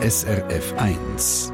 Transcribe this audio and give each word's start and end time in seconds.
SRF 0.00 0.74
1. 0.76 1.52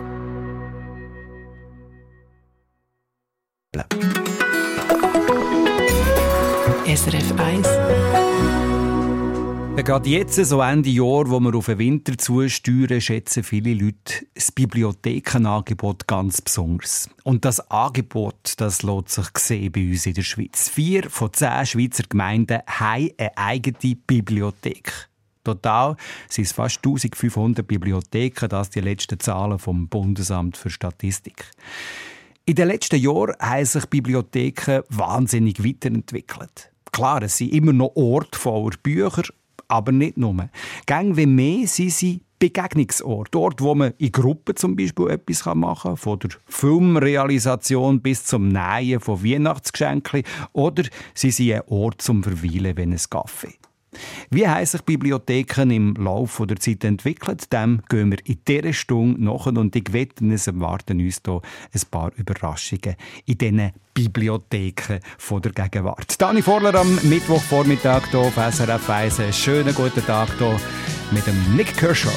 SRF 6.85 7.33
1. 7.39 7.67
Ja, 9.77 9.83
gerade 9.83 10.11
jetzt, 10.11 10.35
so 10.35 10.61
Ende 10.61 10.91
Jahr, 10.91 11.31
wo 11.31 11.41
wir 11.41 11.55
auf 11.55 11.65
den 11.67 11.79
Winter 11.79 12.19
zusteuern, 12.19 13.01
schätzen 13.01 13.45
viele 13.45 13.73
Leute 13.73 14.27
das 14.35 14.53
Bibliothekenangebot 14.53 16.07
ganz 16.07 16.43
besonders. 16.43 17.09
Und 17.23 17.47
das 17.47 17.71
Angebot, 17.71 18.53
das 18.59 18.83
lässt 18.83 19.09
sich 19.09 19.39
sehen 19.39 19.73
bei 19.73 19.89
uns 19.89 20.05
in 20.05 20.13
der 20.13 20.23
Schweiz. 20.23 20.69
Vier 20.69 21.09
von 21.09 21.33
zehn 21.33 21.65
Schweizer 21.65 22.05
Gemeinden 22.07 22.61
haben 22.67 23.09
eine 23.17 23.39
eigene 23.39 23.97
Bibliothek. 24.07 25.09
Total 25.45 25.97
sind 26.29 26.47
es 26.47 26.53
fast 26.53 26.79
1500 26.79 27.67
Bibliotheken, 27.67 28.49
das 28.49 28.71
die 28.71 28.81
letzten 28.81 29.21
Zahlen 29.21 29.59
vom 29.59 29.89
Bundesamt 29.89 30.57
für 30.57 30.71
Statistik. 30.71 31.51
In 32.47 32.57
den 32.57 32.69
letzten 32.69 33.01
Jahren 33.01 33.37
haben 33.39 33.65
sich 33.65 33.87
Bibliotheken 33.87 34.83
wahnsinnig 34.89 35.65
weiterentwickelt. 35.65 36.71
Klar, 36.93 37.23
es 37.23 37.39
sind 37.39 37.53
immer 37.53 37.73
noch 37.73 37.93
Orte 37.95 38.39
voller 38.39 38.77
Bücher, 38.83 39.25
aber 39.69 39.93
nicht 39.93 40.17
nur. 40.17 40.49
Gang 40.87 41.17
wie 41.17 41.27
mehr 41.27 41.67
sind 41.67 41.93
sie 41.93 42.21
Begegnungsort. 42.39 43.29
Dort, 43.31 43.61
wo 43.63 43.75
man 43.75 43.95
in 43.97 44.13
Gruppen 44.13 44.57
zum 44.57 44.77
Beispiel 44.77 45.09
etwas 45.09 45.47
machen 45.55 45.93
kann, 45.93 45.97
von 45.97 46.19
der 46.19 46.31
Filmrealisation 46.47 48.03
bis 48.03 48.27
zum 48.27 48.49
Nähen 48.49 49.01
von 49.01 49.25
Weihnachtsgeschenken. 49.25 50.25
Oder 50.53 50.85
sie 51.15 51.31
sind 51.31 51.53
ein 51.53 51.63
Ort 51.69 52.03
zum 52.03 52.23
Verweilen, 52.23 52.77
wenn 52.77 52.93
es 52.93 53.09
Kaffee. 53.09 53.55
Wie 54.31 54.47
haben 54.47 54.67
sich 54.67 54.83
Bibliotheken 54.83 55.71
im 55.71 55.95
Laufe 55.95 56.47
der 56.47 56.59
Zeit 56.59 56.85
entwickelt? 56.85 57.53
Dem 57.53 57.83
gehen 57.89 58.11
wir 58.11 58.19
in 58.25 58.39
dieser 58.47 58.73
Stunde 58.73 59.23
nach 59.23 59.47
und 59.47 59.77
ich 59.77 59.93
wette, 59.93 60.25
es 60.27 60.47
erwarten 60.47 61.01
uns 61.01 61.21
hier 61.25 61.41
ein 61.75 61.81
paar 61.91 62.13
Überraschungen 62.17 62.97
in 63.27 63.39
diesen 63.39 63.73
Bibliotheken 63.95 64.99
von 65.19 65.43
der 65.43 65.53
Gegenwart. 65.53 66.21
Dani 66.21 66.43
Vorler 66.43 66.75
am 66.75 66.99
Mittwochvormittag 67.03 68.09
hier 68.11 68.21
auf 68.21 68.35
SRF 68.35 68.91
1. 68.91 69.21
Einen 69.21 69.33
schönen 69.33 69.75
guten 69.75 70.05
Tag 70.05 70.29
hier 70.39 70.61
mit 71.13 71.27
dem 71.27 71.57
Nick 71.57 71.77
Kershaw. 71.77 72.11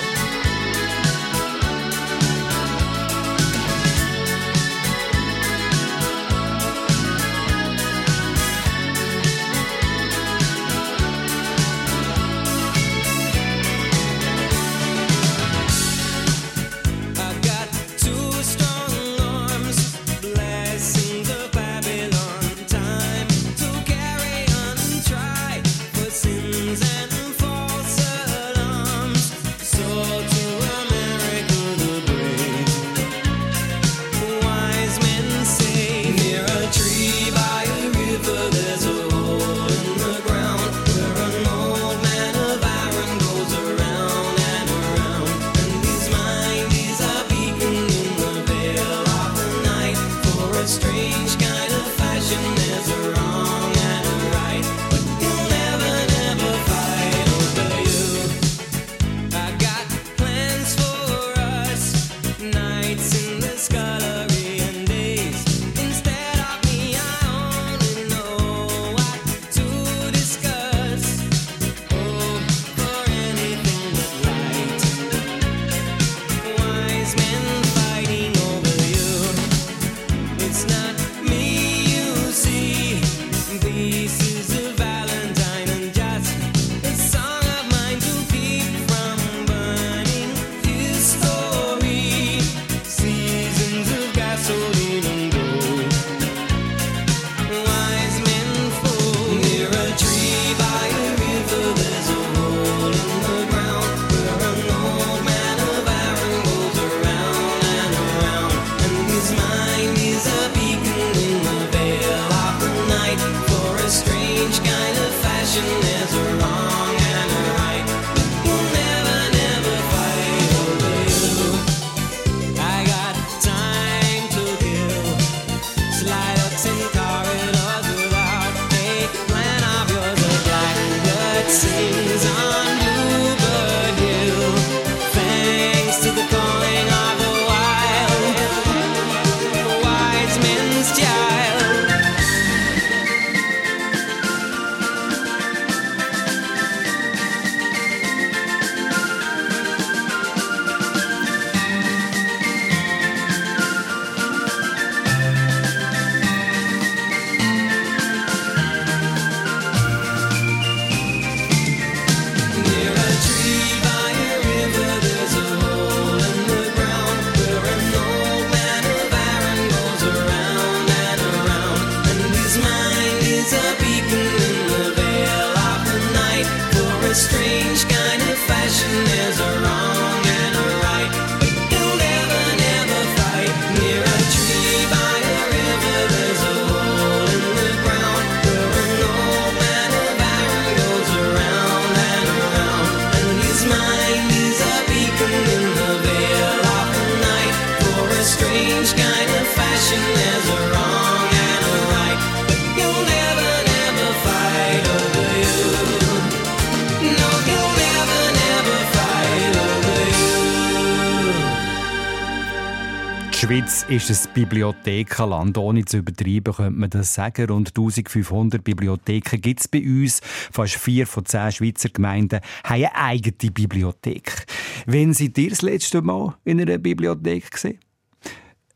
Ist 213.98 214.28
ein 214.28 214.34
Bibliothekenland. 214.34 215.58
Ohne 215.58 215.84
zu 215.86 215.98
übertreiben 215.98 216.54
könnte 216.54 216.80
man 216.80 216.90
das 216.90 217.14
sagen. 217.14 217.50
Rund 217.50 217.70
1500 217.70 218.64
Bibliotheken 218.64 219.42
gibt 219.42 219.62
es 219.62 219.68
bei 219.68 219.82
uns. 219.82 220.22
Fast 220.52 220.76
vier 220.76 221.08
von 221.08 221.26
zehn 221.26 221.52
Schweizer 221.52 221.90
Gemeinden 221.90 222.42
haben 222.64 222.84
eine 222.84 222.96
eigene 222.96 223.52
Bibliothek. 223.52 224.46
Wenn 224.86 225.14
Sie 225.14 225.34
dir 225.34 225.50
das 225.50 225.62
letzte 225.62 226.02
Mal 226.02 226.36
in 226.44 226.62
einer 226.62 226.78
Bibliothek 226.78 227.50
gesehen? 227.50 227.80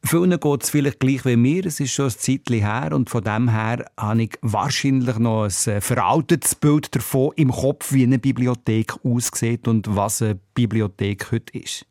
Vielen 0.03 0.39
geht 0.39 0.63
es 0.63 0.69
vielleicht 0.69 0.99
gleich 0.99 1.23
wie 1.25 1.35
mir. 1.35 1.65
Es 1.65 1.79
ist 1.79 1.91
schon 1.91 2.05
ein 2.05 2.11
Zeitchen 2.11 2.59
her 2.59 2.91
und 2.93 3.09
von 3.09 3.23
dem 3.23 3.49
her 3.49 3.85
habe 3.97 4.23
ich 4.23 4.31
wahrscheinlich 4.41 5.19
noch 5.19 5.43
ein 5.43 5.73
äh, 5.73 5.81
veraltetes 5.81 6.55
Bild 6.55 6.95
davon 6.95 7.31
im 7.35 7.51
Kopf, 7.51 7.93
wie 7.93 8.03
eine 8.03 8.17
Bibliothek 8.17 8.95
aussieht 9.03 9.67
und 9.67 9.95
was 9.95 10.21
eine 10.21 10.39
Bibliothek 10.55 11.31
heute 11.31 11.57
ist. 11.59 11.85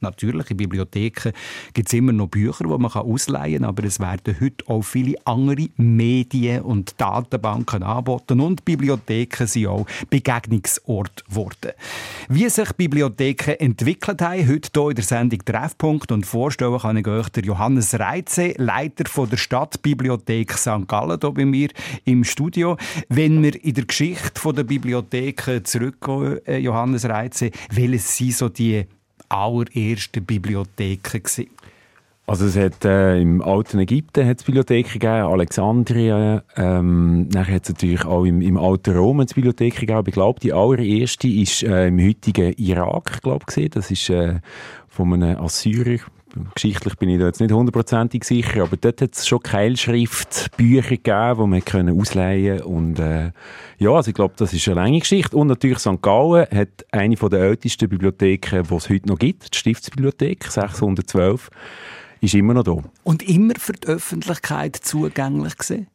Natürlich, 0.00 0.50
in 0.50 0.56
Bibliotheken 0.56 1.32
gibt 1.72 1.88
es 1.88 1.94
immer 1.94 2.12
noch 2.12 2.28
Bücher, 2.28 2.64
die 2.64 2.78
man 2.78 2.90
ausleihen 2.90 3.62
kann, 3.62 3.64
aber 3.64 3.84
es 3.84 4.00
werden 4.00 4.36
heute 4.40 4.66
auch 4.68 4.82
viele 4.82 5.16
andere 5.24 5.68
Medien 5.76 6.62
und 6.62 7.00
Datenbanken 7.00 7.82
angeboten 7.82 8.40
und 8.40 8.64
Bibliotheken 8.64 9.46
sind 9.46 9.66
auch 9.66 9.86
Begegnungsort 10.10 11.24
geworden. 11.26 11.72
Wie 12.28 12.48
sich 12.48 12.72
Bibliotheken 12.72 13.52
entwickelt 13.58 14.22
haben, 14.22 14.48
heute 14.48 14.70
hier 14.74 14.88
in 14.90 14.94
der 14.96 15.04
Sendung 15.04 15.44
Treffpunkt 15.44 16.12
und 16.12 16.26
vorstellen 16.26 16.78
kann 16.78 16.96
ich 16.96 17.06
euch 17.06 17.28
der 17.30 17.44
Johannes 17.44 17.98
Reitze, 17.98 18.54
Leiter 18.56 19.04
der 19.26 19.36
Stadtbibliothek 19.36 20.52
St. 20.52 20.86
Gallen 20.86 21.18
hier 21.20 21.32
bei 21.32 21.44
mir 21.44 21.68
im 22.04 22.24
Studio. 22.24 22.76
Wenn 23.08 23.42
wir 23.42 23.62
in 23.64 23.74
der 23.74 23.84
Geschichte 23.84 24.52
der 24.52 24.64
Bibliotheken 24.64 25.64
zurückgehen, 25.64 26.44
äh, 26.46 26.58
Johannes 26.58 27.04
Reitze, 27.04 27.50
welches 27.70 28.16
sind 28.16 28.34
so 28.34 28.48
die 28.48 28.86
allerersten 29.28 30.24
Bibliotheken 30.24 31.22
gewesen? 31.22 31.46
Also 32.28 32.46
es 32.46 32.56
hat 32.56 32.84
äh, 32.84 33.20
im 33.20 33.40
alten 33.40 33.78
Ägypten 33.78 34.26
hat's 34.26 34.42
Bibliotheken 34.42 34.90
gegeben, 34.94 35.28
Alexandria, 35.28 36.42
ähm, 36.56 37.28
nachher 37.28 37.54
hat 37.54 37.62
es 37.62 37.68
natürlich 37.68 38.04
auch 38.04 38.24
im, 38.24 38.42
im 38.42 38.56
alten 38.56 38.96
Rom 38.96 39.20
eine 39.20 39.26
Bibliothek 39.26 39.74
gegeben. 39.76 39.98
Aber 39.98 40.08
ich 40.08 40.14
glaube, 40.14 40.40
die 40.40 40.52
allererste 40.52 41.28
ist 41.28 41.62
äh, 41.62 41.86
im 41.86 42.04
heutigen 42.04 42.52
Irak, 42.54 43.22
glaube 43.22 43.44
ich, 43.56 43.70
Das 43.70 43.92
ist 43.92 44.10
äh, 44.10 44.40
von 44.88 45.12
einem 45.12 45.38
Assyrer, 45.38 45.98
geschichtlich 46.54 46.94
bin 46.96 47.08
ich 47.08 47.18
da 47.18 47.26
jetzt 47.26 47.40
nicht 47.40 47.52
hundertprozentig 47.52 48.24
sicher, 48.24 48.62
aber 48.62 48.76
dort 48.76 49.00
hat 49.00 49.14
es 49.14 49.26
schon 49.26 49.40
Keilschriftbücher 49.40 50.96
gegeben, 50.96 51.40
die 51.40 51.46
man 51.46 51.64
können 51.64 52.00
ausleihen 52.00 52.62
und 52.62 52.98
äh, 52.98 53.32
ja, 53.78 53.90
also 53.90 54.08
ich 54.08 54.14
glaube, 54.14 54.34
das 54.36 54.52
ist 54.52 54.66
eine 54.68 54.76
lange 54.76 54.98
Geschichte 55.00 55.36
und 55.36 55.48
natürlich 55.48 55.78
St. 55.78 56.00
Gallen 56.02 56.46
hat 56.52 56.86
eine 56.92 57.16
der 57.16 57.40
ältesten 57.40 57.88
Bibliotheken, 57.88 58.62
die 58.62 58.74
es 58.74 58.88
heute 58.88 59.08
noch 59.08 59.18
gibt, 59.18 59.54
die 59.54 59.58
Stiftsbibliothek 59.58 60.44
612, 60.44 61.50
ist 62.20 62.34
immer 62.34 62.54
noch 62.54 62.64
da. 62.64 62.76
Und 63.04 63.22
immer 63.28 63.54
für 63.58 63.72
die 63.72 63.88
Öffentlichkeit 63.88 64.76
zugänglich 64.76 65.56
gesehen? 65.56 65.86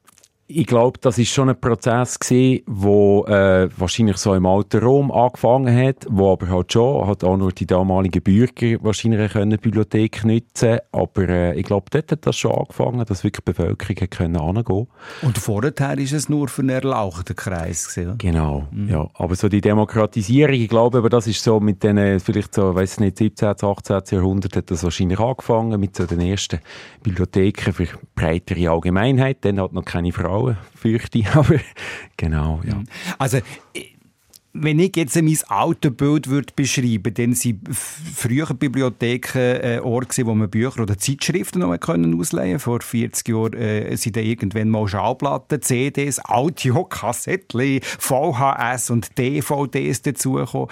Ich 0.56 0.68
glaube, 0.68 1.00
das 1.02 1.18
ist 1.18 1.30
schon 1.30 1.50
ein 1.50 1.60
Prozess 1.60 2.20
gewesen, 2.20 2.64
wo 2.68 3.26
äh, 3.26 3.70
wahrscheinlich 3.78 4.18
so 4.18 4.34
im 4.34 4.46
alten 4.46 4.84
Rom 4.84 5.12
angefangen 5.12 5.76
hat, 5.76 6.06
wo 6.10 6.34
aber 6.34 6.50
halt 6.50 6.74
schon 6.74 7.08
hat 7.08 7.24
auch 7.24 7.38
nur 7.38 7.52
die 7.52 7.66
damaligen 7.66 8.22
Bürger 8.22 8.78
wahrscheinlich 8.82 9.32
können 9.32 9.58
Bibliothek 9.58 10.24
nutzen, 10.24 10.80
aber 10.92 11.30
äh, 11.30 11.60
ich 11.60 11.66
glaube, 11.66 11.86
dort 11.92 12.12
hat 12.12 12.26
das 12.26 12.38
schon 12.38 12.52
angefangen, 12.52 13.06
dass 13.06 13.24
wirklich 13.24 13.46
die 13.46 13.52
Bevölkerung 13.52 14.10
können 14.10 14.38
angehen. 14.38 14.88
Und 15.22 15.38
vorher 15.38 15.98
ist 15.98 16.14
es 16.14 16.30
nur 16.30 16.48
für 16.48 16.62
einen 16.62 16.70
erlauchten 16.70 17.36
Kreis 17.36 17.94
gewesen. 17.94 18.18
Genau, 18.18 18.68
mhm. 18.72 18.90
ja. 18.90 19.10
Aber 19.14 19.36
so 19.36 19.50
die 19.50 19.62
Demokratisierung, 19.62 20.56
ich 20.56 20.70
glaube, 20.70 21.00
aber 21.00 21.10
das 21.10 21.28
ist 21.28 21.44
so 21.44 21.60
mit 21.60 21.84
den 21.84 22.20
vielleicht 22.20 22.56
so, 22.56 22.76
weiß 22.76 23.00
nicht, 23.00 23.18
17., 23.18 23.50
18. 23.62 24.02
Jahrhundert 24.12 24.56
hat 24.56 24.72
das 24.72 24.84
wahrscheinlich 24.84 25.20
angefangen 25.20 25.80
mit 25.80 25.96
so 25.96 26.06
den 26.06 26.22
ersten 26.22 26.60
Bibliotheken 27.04 27.74
für 27.74 27.88
breitere 28.16 28.70
Allgemeinheit. 28.70 29.38
Dann 29.42 29.60
hat 29.60 29.74
noch 29.74 29.86
keine 29.86 30.12
Frauen 30.12 30.41
Frauen, 30.42 30.58
fürchte 30.76 31.20
ich, 31.20 31.30
aber 31.36 31.60
genau, 32.18 32.62
ja. 32.66 32.82
Also, 33.18 33.40
wenn 34.54 34.80
ich 34.80 34.96
jetzt 34.98 35.16
mein 35.16 35.38
Autobild 35.48 36.28
würde 36.28 36.54
beschreiben 36.56 37.14
dann 37.14 37.34
sind 37.34 37.62
frühere 37.74 38.54
Bibliotheken 38.54 39.38
äh, 39.38 39.80
Orte, 39.82 40.26
wo 40.26 40.36
man 40.36 40.50
Bücher 40.50 40.82
oder 40.82 40.98
Zeitschriften 40.98 41.60
noch 41.60 41.78
können 41.80 42.20
ausleihen 42.20 42.60
Vor 42.60 42.82
40 42.82 43.28
Jahren 43.30 43.54
äh, 43.54 43.96
sind 43.96 44.18
dann 44.18 44.26
irgendwann 44.26 44.70
mal 44.70 44.88
Schallplatten, 44.88 45.62
CDs, 45.62 46.20
Audio, 46.26 46.84
Kassettchen, 46.84 47.80
VHS 47.82 48.90
und 48.90 49.18
DVDs 49.18 50.02
dazugekommen. 50.02 50.68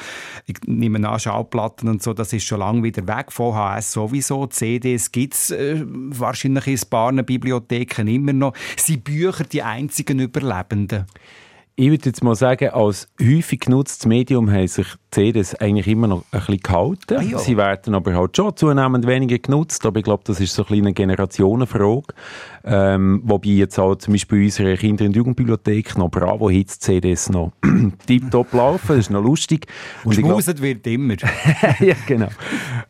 Ich 0.46 0.58
nehme 0.66 1.08
an, 1.08 1.20
Schallplatten 1.20 1.88
und 1.88 2.04
so, 2.04 2.14
das 2.14 2.34
ist 2.34 2.44
schon 2.44 2.60
lange 2.60 2.84
wieder 2.84 3.08
weg. 3.08 3.32
VHS 3.32 3.94
sowieso, 3.94 4.48
CDs 4.48 5.12
gibt 5.12 5.36
es 5.36 5.52
äh, 5.52 5.82
wahrscheinlich 5.86 6.68
in 6.68 6.74
ein 6.74 6.90
paar 6.90 7.14
Bibliotheken 7.24 8.08
immer 8.08 8.34
noch. 8.34 8.54
Sind 8.76 9.06
Bücher 9.06 9.46
die 9.46 9.64
einzigen 9.64 10.20
Überlebenden? 10.20 11.06
Ich 11.80 11.90
würde 11.90 12.08
jetzt 12.08 12.22
mal 12.22 12.36
sagen, 12.36 12.72
als 12.72 13.08
häufig 13.22 13.62
genutztes 13.62 14.06
Medium 14.06 14.52
haben 14.52 14.68
sich 14.68 14.88
CDs 15.12 15.56
eigentlich 15.56 15.88
immer 15.88 16.08
noch 16.08 16.26
ein 16.32 16.40
bisschen 16.42 16.60
gehalten. 16.60 17.36
Ah. 17.36 17.40
Sie 17.40 17.56
werden 17.56 17.96
aber 17.96 18.14
halt 18.14 18.36
schon 18.36 18.54
zunehmend 18.58 19.08
weniger 19.08 19.40
genutzt, 19.40 19.86
aber 19.86 20.00
ich 20.00 20.04
glaube, 20.04 20.24
das 20.26 20.42
ist 20.42 20.54
so 20.54 20.66
ein 20.66 20.74
eine 20.74 20.94
Generationenfrage. 20.94 22.14
Ähm, 22.66 23.22
wobei 23.24 23.52
jetzt 23.52 23.80
auch 23.80 23.96
zum 23.96 24.14
Beispiel 24.14 24.40
in 24.40 24.44
unserer 24.46 24.76
Kinder- 24.76 25.06
und 25.06 25.16
Jugendbibliothek 25.16 25.98
noch 25.98 26.10
Bravo 26.10 26.50
Hits 26.50 26.80
CDs 26.80 27.30
noch 27.30 27.54
tiptop 28.06 28.52
laufen, 28.52 28.90
das 28.90 28.98
ist 28.98 29.10
noch 29.12 29.24
lustig. 29.24 29.66
Und 30.04 30.16
Schmuset 30.16 30.62
wird 30.62 30.86
immer. 30.86 31.16
ja, 31.80 31.96
genau. 32.06 32.28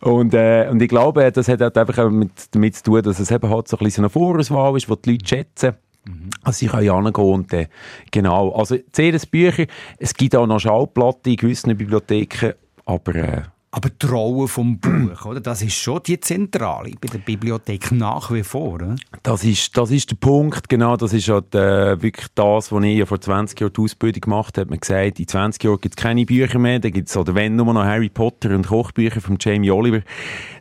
Und, 0.01 0.33
äh, 0.33 0.67
und 0.71 0.81
ich 0.81 0.89
glaube, 0.89 1.31
das 1.31 1.47
hat 1.47 1.61
halt 1.61 1.77
einfach 1.77 2.09
mit, 2.09 2.31
damit 2.51 2.75
zu 2.75 2.83
tun, 2.83 3.03
dass 3.03 3.19
es 3.19 3.29
eben 3.29 3.49
halt 3.51 3.67
so 3.67 3.77
ein 3.77 3.83
bisschen 3.83 4.05
eine 4.05 4.09
Vorauswahl 4.09 4.75
ist, 4.75 4.89
die 4.89 4.95
die 5.05 5.11
Leute 5.11 5.27
schätzen. 5.27 5.75
Mhm. 6.09 6.29
Also 6.43 6.65
ich 6.65 6.71
kann 6.71 6.83
ja 6.83 6.95
hingehen 6.95 7.23
und 7.23 7.53
äh, 7.53 7.67
genau, 8.11 8.51
also 8.51 8.75
CDs-Bücher, 8.91 9.65
es 9.97 10.13
gibt 10.13 10.35
auch 10.35 10.47
noch 10.47 10.59
Schallplatten 10.59 11.31
in 11.31 11.37
gewissen 11.37 11.77
Bibliotheken, 11.77 12.53
aber... 12.85 13.15
Äh, 13.15 13.41
aber 13.71 13.89
die 13.91 14.05
Rolle 14.07 14.47
vom 14.47 14.79
Buch, 14.79 15.25
oder? 15.25 15.39
das 15.39 15.61
ist 15.61 15.75
schon 15.75 16.01
die 16.03 16.19
Zentrale 16.19 16.91
bei 16.99 17.07
der 17.07 17.19
Bibliothek 17.19 17.91
nach 17.91 18.31
wie 18.31 18.41
vor. 18.41 18.73
Oder? 18.73 18.95
Das, 19.21 19.43
ist, 19.43 19.77
das 19.77 19.91
ist 19.91 20.09
der 20.09 20.15
Punkt, 20.15 20.69
genau. 20.69 20.97
Das 20.97 21.13
ist 21.13 21.29
halt, 21.29 21.53
äh, 21.53 22.01
wirklich 22.01 22.25
das, 22.33 22.71
was 22.71 22.83
ich 22.83 23.07
vor 23.07 23.21
20 23.21 23.59
Jahren 23.59 23.73
die 23.73 23.81
Ausbildung 23.81 24.21
gemacht 24.21 24.57
habe. 24.57 24.71
Man 24.71 24.79
gesagt, 24.79 25.19
in 25.19 25.27
20 25.27 25.63
Jahren 25.63 25.79
gibt 25.81 25.99
es 25.99 26.03
keine 26.03 26.25
Bücher 26.25 26.57
mehr. 26.57 26.79
Da 26.79 26.89
gibt 26.89 27.09
es, 27.09 27.15
oder 27.17 27.35
wenn, 27.35 27.57
nur 27.57 27.71
noch 27.71 27.83
Harry 27.83 28.09
Potter 28.09 28.55
und 28.55 28.65
Kochbücher 28.65 29.21
von 29.21 29.37
Jamie 29.39 29.69
Oliver. 29.69 30.01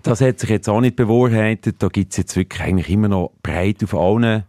Das 0.03 0.21
hat 0.21 0.41
sich 0.41 0.51
jetzt 0.51 0.69
auch 0.69 0.83
nicht 0.83 0.97
bewahrheitet. 0.97 1.77
Da 1.79 1.89
gibt 1.89 2.13
es 2.13 2.19
jetzt 2.19 2.37
wirklich 2.37 2.61
eigentlich 2.61 2.91
immer 2.91 3.09
noch 3.09 3.33
breit 3.43 3.83
auf 3.83 3.95
allen 3.95 4.45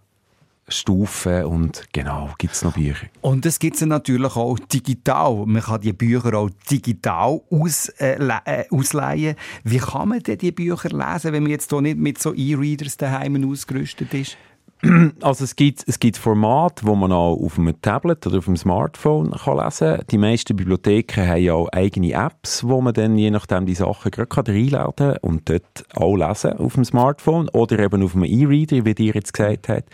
Stufen 0.70 1.46
und 1.46 1.84
genau, 1.92 2.30
gibt 2.38 2.54
es 2.54 2.64
noch 2.64 2.74
Bücher. 2.74 3.08
Und 3.22 3.46
es 3.46 3.60
gibt 3.60 3.78
sie 3.78 3.86
natürlich 3.86 4.36
auch 4.36 4.58
digital. 4.60 5.46
Man 5.46 5.62
kann 5.62 5.82
die 5.82 5.94
Bücher 5.94 6.34
auch 6.34 6.50
digital 6.70 7.42
aus, 7.50 7.90
äh, 8.00 8.18
äh, 8.46 8.66
ausleihen. 8.70 9.36
Wie 9.64 9.78
kann 9.78 10.10
man 10.10 10.20
denn 10.20 10.38
die 10.38 10.52
Bücher 10.52 10.90
lesen, 10.90 11.34
wenn 11.34 11.44
man 11.44 11.52
jetzt 11.52 11.70
hier 11.70 11.82
nicht 11.82 11.98
mit 11.98 12.22
so 12.22 12.34
E-Readers 12.34 12.98
daheim 12.98 13.50
ausgerüstet 13.50 14.14
ist? 14.14 14.38
Also 15.22 15.44
es 15.44 15.56
gibt, 15.56 15.84
es 15.88 16.00
gibt 16.00 16.18
Formate, 16.18 16.86
wo 16.86 16.96
man 16.96 17.12
auch 17.12 17.36
auf 17.36 17.60
einem 17.60 17.80
Tablet 17.82 18.26
oder 18.26 18.38
auf 18.38 18.48
einem 18.48 18.58
Smartphone 18.58 19.32
kann 19.32 19.58
lesen 19.58 19.98
kann. 19.98 20.06
Die 20.12 20.18
meisten 20.18 20.56
Bibliotheken 20.56 21.28
haben 21.28 21.42
ja 21.42 21.54
auch 21.54 21.68
eigene 21.70 22.14
Apps, 22.14 22.64
wo 22.64 22.80
man 22.82 22.94
dann 22.94 23.18
je 23.18 23.32
nachdem 23.32 23.66
die 23.66 23.76
Sachen 23.76 24.12
gerade 24.12 24.52
reinladen 24.52 25.14
kann 25.14 25.18
und 25.22 25.50
dort 25.50 25.86
auch 25.96 26.16
lesen 26.16 26.54
auf 26.54 26.76
dem 26.76 26.86
Smartphone 26.86 27.50
oder 27.50 27.80
eben 27.80 28.04
auf 28.04 28.16
einem 28.16 28.26
E-Reader, 28.26 28.86
wie 28.86 28.96
dir 28.96 29.14
jetzt 29.14 29.34
gesagt 29.34 29.68
hat. 29.68 29.86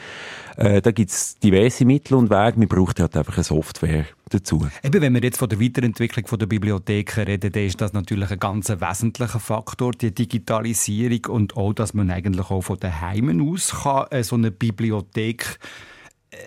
Äh, 0.57 0.81
da 0.81 0.91
gibt 0.91 1.09
es 1.09 1.37
diverse 1.39 1.85
Mittel 1.85 2.15
und 2.15 2.29
Wege. 2.29 2.59
Man 2.59 2.67
braucht 2.67 2.99
halt 2.99 3.17
einfach 3.17 3.37
eine 3.37 3.43
Software 3.43 4.05
dazu. 4.29 4.67
Eben, 4.83 5.01
wenn 5.01 5.13
wir 5.13 5.21
jetzt 5.21 5.37
von 5.37 5.49
der 5.49 5.59
Weiterentwicklung 5.59 6.25
der 6.39 6.45
Bibliotheken 6.45 7.23
reden, 7.23 7.51
dann 7.51 7.63
ist 7.63 7.81
das 7.81 7.93
natürlich 7.93 8.31
ein 8.31 8.39
ganz 8.39 8.69
wesentlicher 8.69 9.39
Faktor, 9.39 9.91
die 9.91 10.13
Digitalisierung 10.13 11.25
und 11.35 11.57
auch, 11.57 11.73
dass 11.73 11.93
man 11.93 12.09
eigentlich 12.11 12.49
auch 12.49 12.61
von 12.61 12.79
daheim 12.79 13.51
aus 13.51 13.83
kann, 13.83 14.07
äh, 14.11 14.23
so 14.23 14.35
eine 14.35 14.51
Bibliothek 14.51 15.59
äh, 16.31 16.37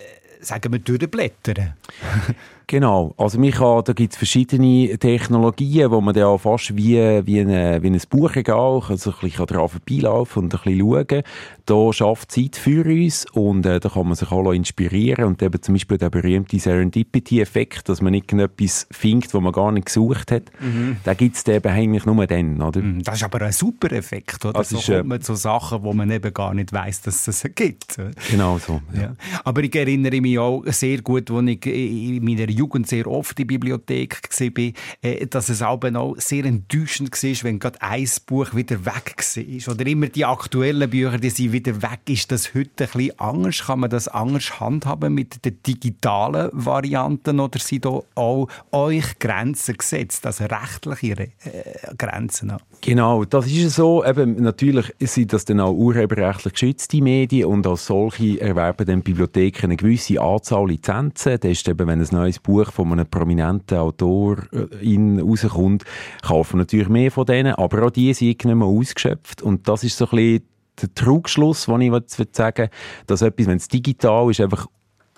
sagen 0.41 0.71
wir, 0.71 0.79
durchblättern. 0.79 1.73
Genau, 2.69 3.15
also 3.17 3.39
man 3.39 3.49
kann, 3.49 3.83
da 3.83 3.93
gibt 3.93 4.13
es 4.13 4.17
verschiedene 4.19 4.95
Technologien, 4.99 5.89
wo 5.89 6.01
man 6.01 6.13
dann 6.13 6.25
auch 6.25 6.37
fast 6.37 6.77
wie, 6.77 6.97
wie, 7.25 7.39
eine, 7.39 7.81
wie 7.81 7.87
ein 7.87 7.99
Buchregal 8.07 8.83
also 8.87 9.09
ein 9.09 9.15
bisschen 9.21 9.45
daran 9.47 9.69
vorbeilaufen 9.69 10.43
und 10.43 10.53
ein 10.53 10.61
bisschen 10.63 10.79
schauen. 10.79 11.23
Da 11.65 11.93
schafft 11.93 12.31
Zeit 12.31 12.55
für 12.57 12.85
uns 12.85 13.25
und 13.31 13.65
äh, 13.65 13.79
da 13.79 13.89
kann 13.89 14.05
man 14.05 14.13
sich 14.13 14.31
auch 14.31 14.51
inspirieren 14.51 15.25
und 15.25 15.41
eben 15.41 15.59
zum 15.59 15.73
Beispiel 15.73 15.97
der 15.97 16.11
berühmte 16.11 16.59
Serendipity-Effekt, 16.59 17.89
dass 17.89 18.03
man 18.03 18.13
etwas 18.13 18.85
findet, 18.91 19.33
wo 19.33 19.41
man 19.41 19.51
gar 19.51 19.71
nicht 19.71 19.87
gesucht 19.87 20.31
hat, 20.31 20.43
mhm. 20.59 20.97
da 21.03 21.15
gibt 21.15 21.37
es 21.37 21.47
eben 21.47 21.71
eigentlich 21.71 22.05
nur 22.05 22.27
dann, 22.27 22.61
oder? 22.61 22.81
Mhm, 22.81 23.01
das 23.01 23.15
ist 23.15 23.23
aber 23.23 23.41
ein 23.47 23.51
super 23.51 23.91
Effekt, 23.93 24.45
oder? 24.45 24.59
Also 24.59 24.77
so 24.77 24.93
kommt 24.93 25.07
man 25.07 25.21
zu 25.21 25.33
Sachen, 25.33 25.81
wo 25.81 25.93
man 25.93 26.11
eben 26.11 26.31
gar 26.31 26.53
nicht 26.53 26.71
weiß, 26.71 27.01
dass 27.01 27.27
es 27.27 27.39
sie 27.39 27.49
gibt. 27.49 27.97
Genau 28.29 28.59
so, 28.59 28.79
ja. 28.93 29.01
ja. 29.01 29.15
Aber 29.43 29.63
ich 29.63 29.75
erinnere 29.75 30.21
mich 30.21 30.37
auch 30.37 30.63
sehr 30.67 31.01
gut, 31.01 31.31
als 31.31 31.47
ich 31.47 31.65
in 31.65 32.23
meiner 32.23 32.58
Jugend 32.59 32.87
sehr 32.87 33.07
oft 33.07 33.39
in 33.39 33.47
der 33.47 33.53
Bibliothek 33.53 34.29
war, 34.39 34.71
äh, 35.01 35.25
dass 35.27 35.49
es 35.49 35.61
aber 35.61 35.95
auch 35.99 36.15
sehr 36.17 36.45
enttäuschend 36.45 37.11
war, 37.11 37.43
wenn 37.43 37.59
gerade 37.59 37.81
ein 37.81 38.07
Buch 38.25 38.53
wieder 38.53 38.85
weg 38.85 39.15
war. 39.17 39.73
Oder 39.73 39.87
immer 39.87 40.07
die 40.07 40.25
aktuellen 40.25 40.89
Bücher, 40.89 41.17
die 41.17 41.29
sind 41.29 41.51
wieder 41.51 41.81
weg. 41.81 42.01
Ist 42.07 42.31
das 42.31 42.53
heute 42.53 42.85
ein 42.85 42.89
bisschen 42.91 43.19
anders? 43.19 43.63
Kann 43.65 43.79
man 43.79 43.89
das 43.89 44.07
anders 44.07 44.59
handhaben 44.59 45.13
mit 45.13 45.43
den 45.45 45.61
digitalen 45.63 46.49
Varianten 46.53 47.39
oder 47.39 47.59
sind 47.59 47.85
da 47.85 48.01
auch 48.15 48.47
euch 48.71 49.19
Grenzen 49.19 49.77
gesetzt, 49.77 50.25
also 50.25 50.45
rechtliche 50.45 51.21
äh, 51.21 51.95
Grenzen? 51.97 52.53
Genau, 52.81 53.25
das 53.25 53.45
ist 53.47 53.75
so. 53.75 54.05
Eben, 54.05 54.41
natürlich 54.41 54.93
sind 54.99 55.33
das 55.33 55.43
dann 55.43 55.59
auch 55.59 55.73
urheberrechtlich 55.73 56.53
geschützte 56.53 57.01
Medien 57.01 57.47
und 57.47 57.67
als 57.67 57.85
solche 57.85 58.39
erwerben 58.39 58.85
dann 58.85 59.01
Bibliotheken 59.01 59.65
eine 59.65 59.75
gewisse 59.75 60.21
Anzahl 60.21 60.67
Lizenzen. 60.69 61.39
Das 61.39 61.51
ist 61.51 61.67
eben, 61.67 61.87
wenn 61.87 61.99
ein 61.99 62.07
neues 62.11 62.39
Buch 62.39 62.71
von 62.71 62.91
einem 62.93 63.05
prominenten 63.05 63.77
Autor 63.77 64.37
äh, 64.53 64.67
in 64.81 65.19
rauskommt, 65.19 65.83
kaufen 66.21 66.57
natürlich 66.57 66.89
mehr 66.89 67.11
von 67.11 67.25
denen, 67.25 67.53
aber 67.55 67.85
auch 67.85 67.91
die 67.91 68.13
sind 68.13 68.45
nicht 68.45 68.45
mehr 68.45 68.67
ausgeschöpft 68.67 69.41
und 69.41 69.67
das 69.67 69.83
ist 69.83 69.97
so 69.97 70.05
ein 70.05 70.11
bisschen 70.11 70.43
der 70.81 70.93
Trugschluss, 70.95 71.65
den 71.65 71.81
ich 71.81 71.91
sagen 72.31 72.57
will, 72.57 72.69
dass 73.07 73.21
etwas, 73.21 73.47
wenn 73.47 73.57
es 73.57 73.67
digital 73.67 74.31
ist, 74.31 74.39
einfach 74.39 74.67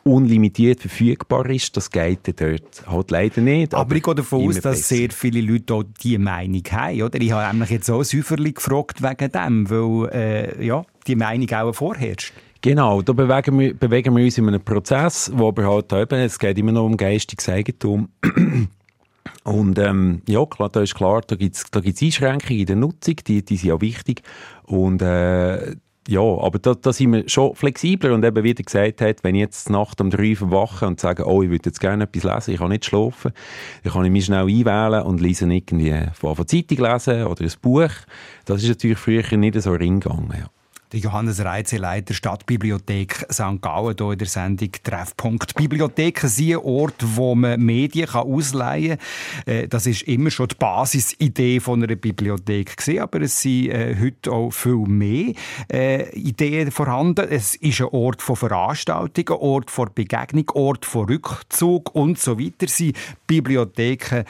unlimitiert 0.04 0.82
verfügbar 0.82 1.50
ist, 1.50 1.76
das 1.78 1.90
geht 1.90 2.20
dort 2.40 2.84
halt 2.88 3.12
leider 3.12 3.42
nicht. 3.42 3.74
Aber, 3.74 3.82
aber 3.82 3.96
ich 3.96 4.04
gehe 4.04 4.16
davon 4.16 4.48
aus, 4.48 4.56
dass 4.56 4.64
besser. 4.64 4.96
sehr 4.96 5.10
viele 5.12 5.42
Leute 5.42 5.74
auch 5.74 5.84
diese 6.04 6.20
Meinung 6.20 6.64
haben. 6.72 7.02
Oder? 7.02 7.22
Ich 7.22 7.32
habe 7.32 7.54
nämlich 7.54 7.70
jetzt 7.70 7.90
auch 7.90 8.04
Säuferli 8.04 8.54
gefragt 8.54 9.02
wegen 9.02 9.32
dem, 9.32 9.70
weil 9.70 10.10
äh, 10.14 10.66
ja, 10.66 10.84
die 11.08 11.16
Meinung 11.16 11.50
auch 11.52 11.74
vorherrscht. 11.74 12.34
Genau, 12.62 13.02
da 13.02 13.14
bewegen 13.14 13.58
wir, 13.58 13.74
bewegen 13.74 14.16
wir 14.16 14.24
uns 14.24 14.38
in 14.38 14.48
einem 14.48 14.62
Prozess, 14.62 15.32
wo 15.34 15.56
wir 15.56 15.68
halt 15.68 15.92
eben, 15.94 16.20
es 16.20 16.38
geht 16.38 16.60
immer 16.60 16.72
noch 16.72 16.86
um 16.86 16.96
geistiges 16.96 17.50
Eigentum. 17.50 18.10
Und 19.44 19.80
ähm, 19.80 20.22
ja, 20.28 20.46
klar, 20.46 20.70
da 20.70 20.82
ist 20.82 20.94
klar, 20.94 21.22
da 21.26 21.36
gibt 21.36 21.56
es 21.56 21.66
da 21.72 21.80
gibt's 21.80 22.02
Einschränkungen 22.04 22.60
in 22.60 22.66
der 22.68 22.76
Nutzung, 22.76 23.16
die, 23.28 23.44
die 23.44 23.58
sind 23.58 23.72
auch 23.72 23.82
wichtig. 23.82 24.22
Und 24.64 25.02
äh, 25.02 25.76
ja, 26.08 26.22
aber 26.22 26.58
da, 26.58 26.74
da 26.74 26.92
sind 26.92 27.14
wir 27.14 27.30
schon 27.30 27.56
flexibler 27.56 28.14
und 28.14 28.26
eben 28.26 28.44
wie 28.44 28.52
er 28.52 28.56
gesagt 28.56 29.02
hat, 29.02 29.24
wenn 29.24 29.36
ich 29.36 29.42
jetzt 29.42 29.70
Nacht 29.70 30.02
um 30.02 30.10
drei 30.10 30.36
verwache 30.36 30.88
und 30.88 31.00
sage, 31.00 31.26
oh, 31.28 31.44
ich 31.44 31.50
würde 31.50 31.70
jetzt 31.70 31.80
gerne 31.80 32.06
etwas 32.06 32.24
lesen, 32.24 32.54
ich 32.54 32.60
kann 32.60 32.70
nicht 32.70 32.86
schlafen, 32.86 33.32
dann 33.84 33.94
kann 33.94 34.06
ich 34.06 34.12
mich 34.12 34.26
schnell 34.26 34.46
einwählen 34.46 35.04
und 35.04 35.22
lese 35.22 35.46
irgendwie 35.46 35.96
von 36.14 36.48
Zeitung 36.48 36.78
lesen 36.78 37.26
oder 37.26 37.44
ein 37.44 37.52
Buch. 37.62 37.92
Das 38.46 38.64
ist 38.64 38.70
natürlich 38.70 38.98
früher 38.98 39.38
nicht 39.38 39.62
so 39.62 39.72
ring 39.72 40.00
gegangen, 40.00 40.34
ja. 40.38 40.50
Der 40.92 41.00
Johannes 41.00 41.40
Reitze, 41.40 41.78
Leiter 41.78 42.14
Stadtbibliothek 42.14 43.26
St. 43.32 43.62
Gallen, 43.62 43.96
hier 43.98 44.12
in 44.12 44.18
der 44.18 44.28
Sendung 44.28 44.72
Treffpunkt. 44.84 45.56
Bibliotheken 45.56 46.28
sind 46.28 46.52
ein 46.52 46.58
Ort, 46.58 46.96
wo 47.16 47.34
man 47.34 47.62
Medien 47.62 48.10
ausleihen 48.10 48.98
kann. 49.46 49.54
Äh, 49.54 49.68
das 49.70 49.88
ist 49.88 50.02
immer 50.02 50.30
schon 50.30 50.50
die 50.50 50.56
Basisidee 50.56 51.62
einer 51.66 51.96
Bibliothek 51.96 52.76
aber 53.00 53.22
es 53.22 53.42
sind 53.42 53.70
äh, 53.70 53.96
heute 54.02 54.34
auch 54.34 54.52
viel 54.52 54.86
mehr 54.86 55.34
äh, 55.72 56.10
Ideen 56.14 56.72
vorhanden. 56.72 57.26
Es 57.30 57.56
ist 57.56 57.80
ein 57.80 57.88
Ort 57.88 58.22
von 58.22 58.36
Veranstaltungen, 58.36 59.40
Ort 59.40 59.72
von 59.72 59.90
Begegnung, 59.96 60.50
Ort 60.56 60.86
von 60.86 61.08
Rückzug 61.08 61.96
und 61.96 62.20
so 62.20 62.38
weiter. 62.38 62.68
Sie 62.68 62.92
Bibliotheken 63.28 64.26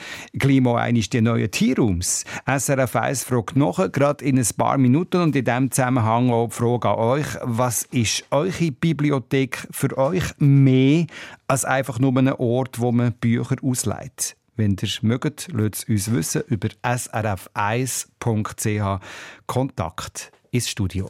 mal 0.60 0.76
eines 0.76 1.10
der 1.10 1.22
neuen 1.22 1.50
Tierraums. 1.50 2.24
SRF 2.46 2.94
1 2.94 3.24
fragt 3.24 3.56
noch, 3.56 3.90
gerade 3.90 4.24
in 4.24 4.38
ein 4.38 4.46
paar 4.56 4.78
Minuten 4.78 5.22
und 5.22 5.34
in 5.34 5.44
diesem 5.44 5.72
Zusammenhang 5.72 6.30
auch 6.30 6.51
die 6.51 6.51
Frage 6.52 6.90
an 6.90 6.98
euch. 6.98 7.26
Was 7.42 7.84
ist 7.84 8.24
eure 8.30 8.70
Bibliothek 8.70 9.66
für 9.70 9.96
euch 9.96 10.24
mehr 10.38 11.06
als 11.46 11.64
einfach 11.64 11.98
nur 11.98 12.14
ein 12.18 12.28
Ort, 12.28 12.78
wo 12.78 12.92
man 12.92 13.14
Bücher 13.14 13.56
ausleiht? 13.62 14.36
Wenn 14.56 14.76
ihr 14.82 14.88
mögt, 15.00 15.48
lasst 15.52 15.74
es 15.74 15.84
uns 15.88 16.12
wissen 16.12 16.42
über 16.48 16.68
srf1.ch 16.82 19.00
Kontakt 19.46 20.30
ins 20.50 20.68
Studio. 20.68 21.08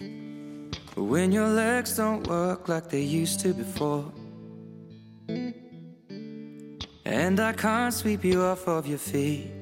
When 0.94 1.36
your 1.36 1.48
legs 1.48 1.98
don't 1.98 2.24
work 2.28 2.68
like 2.68 2.88
they 2.88 3.02
used 3.02 3.42
to 3.42 3.52
before 3.52 4.04
And 7.04 7.40
I 7.40 7.52
can't 7.52 7.92
sweep 7.92 8.24
you 8.24 8.42
off 8.42 8.68
of 8.68 8.86
your 8.86 8.98
feet 8.98 9.61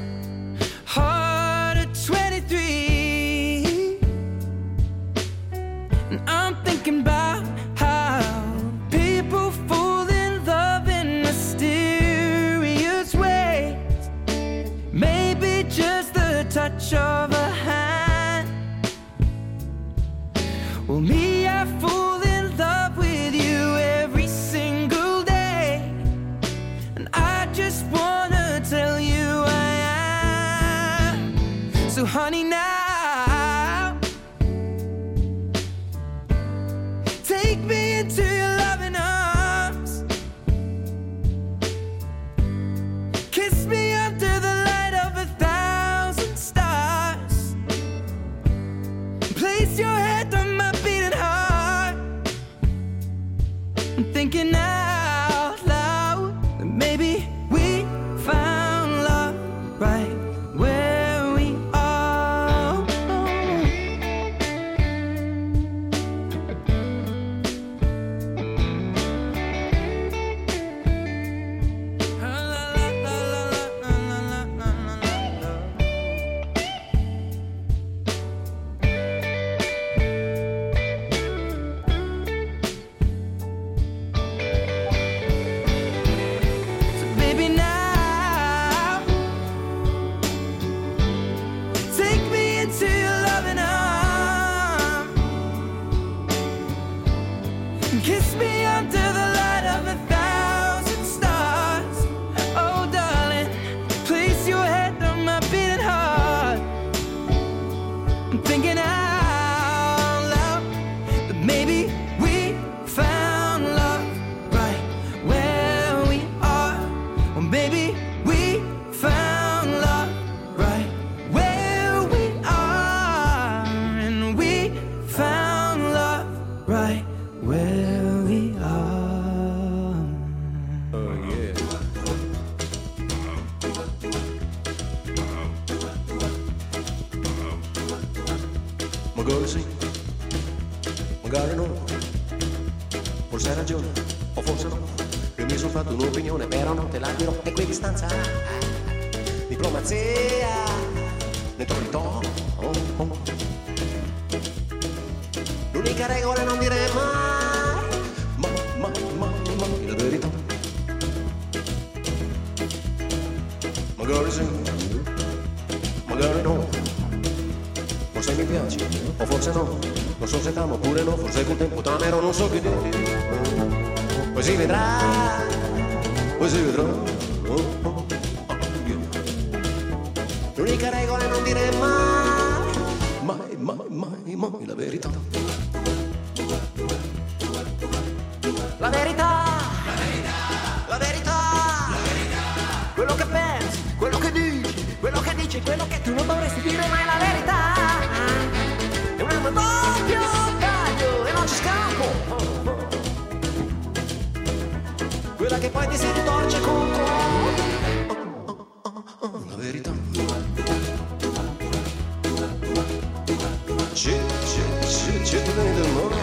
Tu 214.01 214.09
del 214.09 215.89
mondo. 215.91 216.15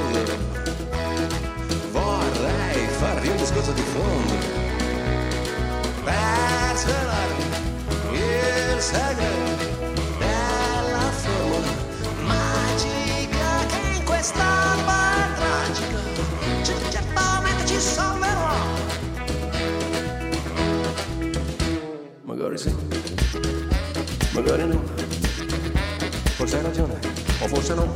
Vorrei 1.93 2.87
farvi 2.99 3.29
un 3.29 3.37
discorso 3.37 3.71
di 3.71 3.83
fondo 3.83 4.35
per 6.03 6.75
svelarvi 6.75 7.45
il 8.15 8.81
segreto 8.81 9.67
della 10.19 11.11
formula 11.23 11.69
magica 12.27 13.67
che 13.69 13.97
in 13.97 14.05
quest'alba 14.05 15.29
tragica 15.37 15.99
ci- 16.65 16.91
certamente 16.91 17.65
ci 17.65 17.79
salverà. 17.79 18.57
Magari 22.23 22.59
sì, 22.59 22.75
magari 24.33 24.67
no, 24.67 24.83
forse 26.37 26.57
hai 26.57 26.63
ragione, 26.63 26.99
o 27.51 27.55
forse 27.55 27.75
no, 27.75 27.87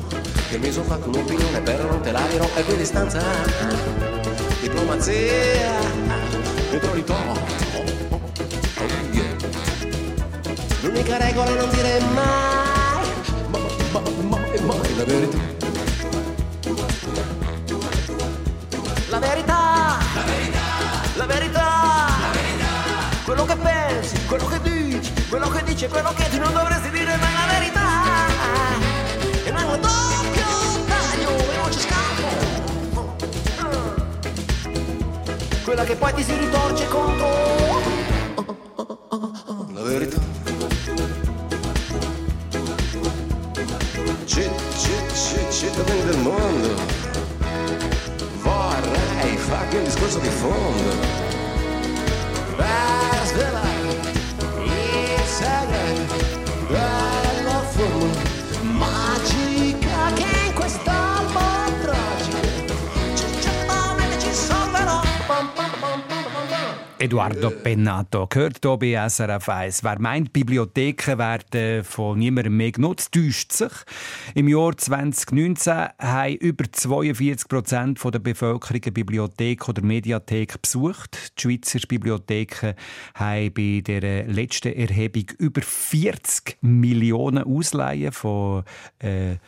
che 0.48 0.58
mi 0.58 0.72
sono 0.72 0.84
fatto 0.84 1.08
un'opinione, 1.08 1.60
però 1.60 1.84
non 1.84 2.00
te 2.00 2.10
la 2.10 2.22
dirò, 2.30 2.48
e 2.54 2.64
qui 2.64 2.76
distanza, 2.76 3.20
diplomazia, 4.60 5.78
neutralità. 6.70 7.60
L'unica 10.80 11.16
regola 11.18 11.50
è 11.50 11.54
non 11.54 11.68
dire 11.70 12.00
mai, 12.14 13.06
mai, 13.50 14.14
mai, 14.28 14.60
mai 14.62 14.96
la 14.96 15.04
verità. 15.04 15.38
La 19.10 19.18
verità, 19.18 19.98
la 21.16 21.26
verità, 21.26 22.08
quello 23.24 23.44
che 23.44 23.56
pensi, 23.56 24.24
quello 24.26 24.46
che 24.46 24.60
dici, 24.62 25.12
quello 25.28 25.48
che 25.50 25.62
dici, 25.64 25.86
quello 25.88 26.12
che 26.14 26.28
tu 26.30 26.38
non 26.38 26.52
dovresti 26.54 26.90
dire 26.90 27.16
mai 27.16 27.32
la 27.34 27.52
verità. 27.52 27.81
Quella 35.72 35.86
che 35.86 35.96
poi 35.96 36.12
ti 36.12 36.22
si 36.22 36.36
ritorce 36.36 36.86
contro. 36.86 37.28
La 39.72 39.82
verità. 39.84 40.20
C'è, 44.26 44.50
c'è, 44.76 45.06
c'è, 45.06 45.48
cittadini 45.48 46.04
del 46.04 46.18
mondo. 46.18 46.74
Vorrei 48.42 49.36
farvi 49.38 49.76
un 49.78 49.84
discorso 49.84 50.18
di 50.18 50.28
fondo. 50.28 51.31
Eduardo 67.02 67.50
Pennato 67.50 68.28
gehört 68.28 68.60
hier 68.62 68.76
bei 68.76 69.08
SRF 69.08 69.48
1. 69.48 69.82
Wer 69.82 69.98
meint, 69.98 70.32
Bibliotheken 70.32 71.18
werden 71.18 71.82
von 71.82 72.16
niemandem 72.16 72.56
mehr 72.56 72.70
genutzt, 72.70 73.10
täuscht 73.10 73.50
sich. 73.50 73.72
Im 74.36 74.46
Jahr 74.46 74.76
2019 74.76 75.88
haben 75.98 76.34
über 76.36 76.64
42 76.70 77.48
Prozent 77.48 78.00
der 78.04 78.20
Bevölkerung 78.20 78.82
eine 78.84 78.92
Bibliothek 78.92 79.68
oder 79.68 79.82
Mediathek 79.82 80.62
besucht. 80.62 81.32
Die 81.36 81.42
Schweizer 81.42 81.80
Bibliotheken 81.88 82.74
haben 83.14 83.52
bei 83.52 83.82
der 83.84 84.28
letzten 84.28 84.72
Erhebung 84.72 85.24
über 85.38 85.60
40 85.60 86.58
Millionen 86.60 87.42
Ausleihen 87.42 88.12
von 88.12 88.62
äh, 89.00 89.38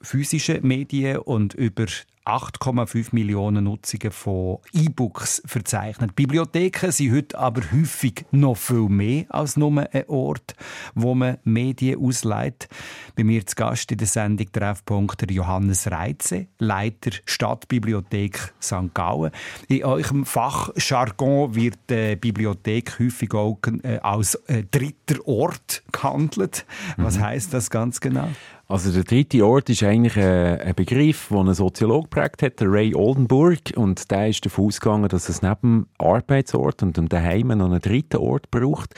physischen 0.00 0.66
Medien 0.66 1.18
und 1.18 1.52
über 1.52 1.84
8,5 2.24 3.08
Millionen 3.12 3.64
Nutzungen 3.64 4.10
von 4.10 4.58
E-Books 4.72 5.42
verzeichnet. 5.44 6.16
Bibliotheken 6.16 6.90
sind 6.90 7.14
heute 7.14 7.38
aber 7.38 7.60
häufig 7.72 8.24
noch 8.30 8.56
viel 8.56 8.88
mehr 8.88 9.26
als 9.28 9.56
nur 9.56 9.86
ein 9.92 10.08
Ort, 10.08 10.54
wo 10.94 11.14
man 11.14 11.36
Medien 11.44 12.00
ausleiht. 12.00 12.68
Bei 13.14 13.24
mir 13.24 13.44
zu 13.44 13.56
Gast 13.56 13.92
in 13.92 13.98
der 13.98 14.06
Sendung 14.06 14.50
Treffpunkt 14.50 15.20
der 15.20 15.30
Johannes 15.30 15.90
Reitze, 15.90 16.46
Leiter 16.58 17.10
Stadtbibliothek 17.26 18.54
St. 18.60 18.94
Gallen. 18.94 19.30
In 19.68 19.84
eurem 19.84 20.24
Fachjargon 20.24 21.54
wird 21.54 21.78
die 21.90 22.16
Bibliothek 22.16 22.98
häufig 22.98 23.34
auch 23.34 23.58
äh, 23.82 23.98
als 23.98 24.36
äh, 24.46 24.64
dritter 24.70 25.26
Ort 25.26 25.82
gehandelt. 25.92 26.64
Was 26.96 27.18
heißt 27.18 27.52
das 27.52 27.68
ganz 27.68 28.00
genau? 28.00 28.28
Also 28.66 28.90
der 28.90 29.04
dritte 29.04 29.44
Ort 29.44 29.68
ist 29.68 29.82
eigentlich 29.82 30.16
ein, 30.16 30.58
ein 30.58 30.74
Begriff, 30.74 31.28
den 31.28 31.48
ein 31.48 31.54
Soziologe 31.54 32.08
geprägt 32.08 32.42
hat, 32.42 32.60
der 32.60 32.72
Ray 32.72 32.94
Oldenburg. 32.94 33.58
Und 33.76 34.10
der 34.10 34.28
ist 34.28 34.44
davon 34.46 34.66
ausgegangen, 34.66 35.08
dass 35.08 35.28
es 35.28 35.42
neben 35.42 35.60
dem 35.60 35.86
Arbeitsort 35.98 36.82
und 36.82 36.96
dem 36.96 37.10
Daheim 37.10 37.48
noch 37.48 37.66
einen 37.66 37.80
dritten 37.80 38.16
Ort 38.16 38.50
braucht, 38.50 38.94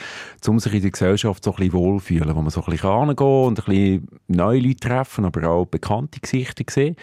um 0.47 0.59
sich 0.59 0.73
in 0.73 0.81
der 0.83 0.91
Gesellschaft 0.91 1.43
so 1.43 1.51
ein 1.51 1.57
bisschen 1.57 1.73
wohlfühlen, 1.73 2.33
wo 2.33 2.41
man 2.41 2.49
so 2.49 2.61
ein 2.61 2.71
bisschen 2.71 3.07
hingehen 3.07 3.17
und 3.27 3.59
ein 3.59 3.65
bisschen 3.65 4.07
neue 4.27 4.59
Leute 4.61 4.87
treffen, 4.87 5.25
aber 5.25 5.49
auch 5.49 5.65
bekannte 5.65 6.21
Gesichter 6.21 6.63
sehen. 6.69 6.95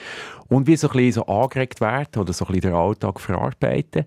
Und 0.48 0.66
wie 0.66 0.76
so 0.76 0.88
ein 0.88 0.96
bisschen 0.96 1.22
so 1.22 1.26
angeregt 1.26 1.82
werden 1.82 2.22
oder 2.22 2.32
so 2.32 2.46
ein 2.46 2.52
bisschen 2.52 2.70
den 2.72 2.74
Alltag 2.74 3.20
verarbeiten. 3.20 4.06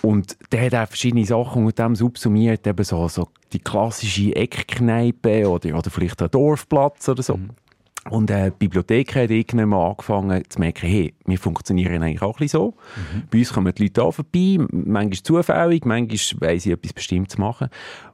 Und 0.00 0.38
der 0.50 0.64
hat 0.64 0.74
auch 0.74 0.88
verschiedene 0.88 1.26
Sachen 1.26 1.66
mit 1.66 1.78
dem 1.78 1.94
subsumiert, 1.94 2.66
eben 2.66 2.84
so, 2.84 3.06
so 3.08 3.28
die 3.52 3.58
klassische 3.58 4.34
Eckkneipe 4.34 5.46
oder, 5.46 5.76
oder 5.76 5.90
vielleicht 5.90 6.22
ein 6.22 6.30
Dorfplatz 6.30 7.10
oder 7.10 7.22
so. 7.22 7.38
Und 8.10 8.30
äh, 8.30 8.50
die 8.50 8.56
Bibliothek 8.58 9.14
hat 9.14 9.30
irgendwann 9.30 9.68
mal 9.68 9.90
angefangen 9.90 10.42
zu 10.48 10.58
merken, 10.58 10.88
hey, 10.88 11.14
wir 11.24 11.38
funktionieren 11.38 12.02
eigentlich 12.02 12.22
auch 12.22 12.34
ein 12.34 12.38
bisschen 12.38 12.60
so. 12.60 12.74
Bei 13.30 13.38
uns 13.38 13.52
kommen 13.52 13.72
die 13.74 13.84
Leute 13.84 14.02
auch 14.02 14.12
vorbei, 14.12 14.58
manchmal 14.70 15.22
zufällig, 15.22 15.84
manchmal 15.84 16.40
wollen 16.40 16.58
sie 16.58 16.72
etwas 16.72 16.92
Bestimmtes 16.92 17.38
machen. 17.38 17.68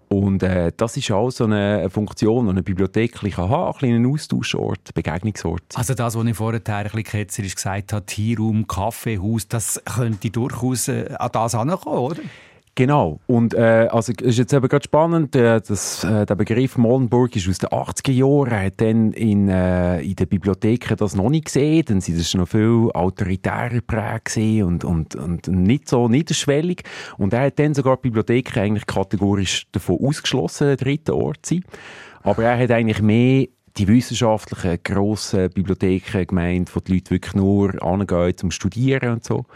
Und 0.09 0.43
äh, 0.43 0.73
das 0.75 0.97
ist 0.97 1.11
auch 1.11 1.31
so 1.31 1.45
eine 1.45 1.91
Funktion, 1.91 2.47
die 2.47 2.51
eine 2.51 2.63
Bibliothek 2.63 3.17
ein 3.17 3.29
bisschen 3.29 3.49
haben 3.49 3.79
kann, 3.79 3.91
ein 3.91 4.07
Austauschort, 4.07 4.95
Begegnungsort. 4.95 5.63
Also 5.75 5.95
das, 5.95 6.17
was 6.17 6.25
ich 6.25 6.37
vorher 6.37 6.61
ein 6.67 6.85
bisschen 6.85 7.05
ketzerisch 7.05 7.55
gesagt 7.55 7.93
habe, 7.93 8.07
Teeraum, 8.07 8.67
Kaffeehaus, 8.67 9.49
das 9.49 9.83
könnte 9.85 10.31
durchaus 10.31 10.89
äh, 10.89 11.15
an 11.19 11.29
das 11.33 11.53
herankommen, 11.53 11.99
oder? 11.99 12.23
Genau. 12.79 13.19
Und 13.27 13.55
äh, 13.55 13.89
also 13.91 14.13
ist 14.13 14.39
jetzt 14.39 14.53
eben 14.53 14.69
gerade 14.69 14.85
spannend, 14.85 15.35
äh, 15.35 15.61
dass, 15.61 16.05
äh, 16.05 16.25
der 16.25 16.37
Begriff 16.37 16.79
Moldenburg 16.79 17.35
ist 17.35 17.49
aus 17.49 17.59
den 17.59 17.71
80er 17.71 18.13
Jahren. 18.13 18.67
Hat 18.67 18.81
dann 18.81 19.11
in, 19.15 19.49
äh, 19.49 20.01
in 20.03 20.15
den 20.15 20.29
Bibliotheken 20.29 20.95
das 20.97 21.17
noch 21.17 21.29
nicht 21.29 21.47
gesehen. 21.47 21.85
Dann 21.89 22.01
sind 22.01 22.19
es 22.19 22.33
noch 22.35 22.47
viel 22.47 22.89
autoritärer 22.95 23.71
geprägt 23.71 24.37
und, 24.37 24.85
und, 24.85 25.17
und 25.17 25.49
nicht 25.49 25.89
so 25.89 26.07
niederschwellig. 26.07 26.85
Und 27.17 27.33
er 27.33 27.47
hat 27.47 27.59
dann 27.59 27.75
sogar 27.75 27.97
die 27.97 28.03
Bibliotheken 28.03 28.61
eigentlich 28.61 28.87
kategorisch 28.87 29.67
davon 29.73 29.99
ausgeschlossen, 30.01 30.69
der 30.69 30.77
dritte 30.77 31.17
Ort 31.17 31.47
zu 31.47 31.57
sein. 31.57 31.65
Aber 32.23 32.45
er 32.45 32.57
hat 32.63 32.71
eigentlich 32.71 33.03
mehr 33.03 33.47
die 33.77 33.89
wissenschaftlichen 33.89 34.79
grossen 34.85 35.51
Bibliotheken 35.51 36.27
gemeint, 36.27 36.75
wo 36.77 36.81
die 36.81 36.95
Leute 36.95 37.11
wirklich 37.11 37.35
nur 37.35 37.83
angehen 37.83 38.37
zum 38.37 38.53
Studieren 38.53 39.15
und 39.15 39.25
so. 39.25 39.47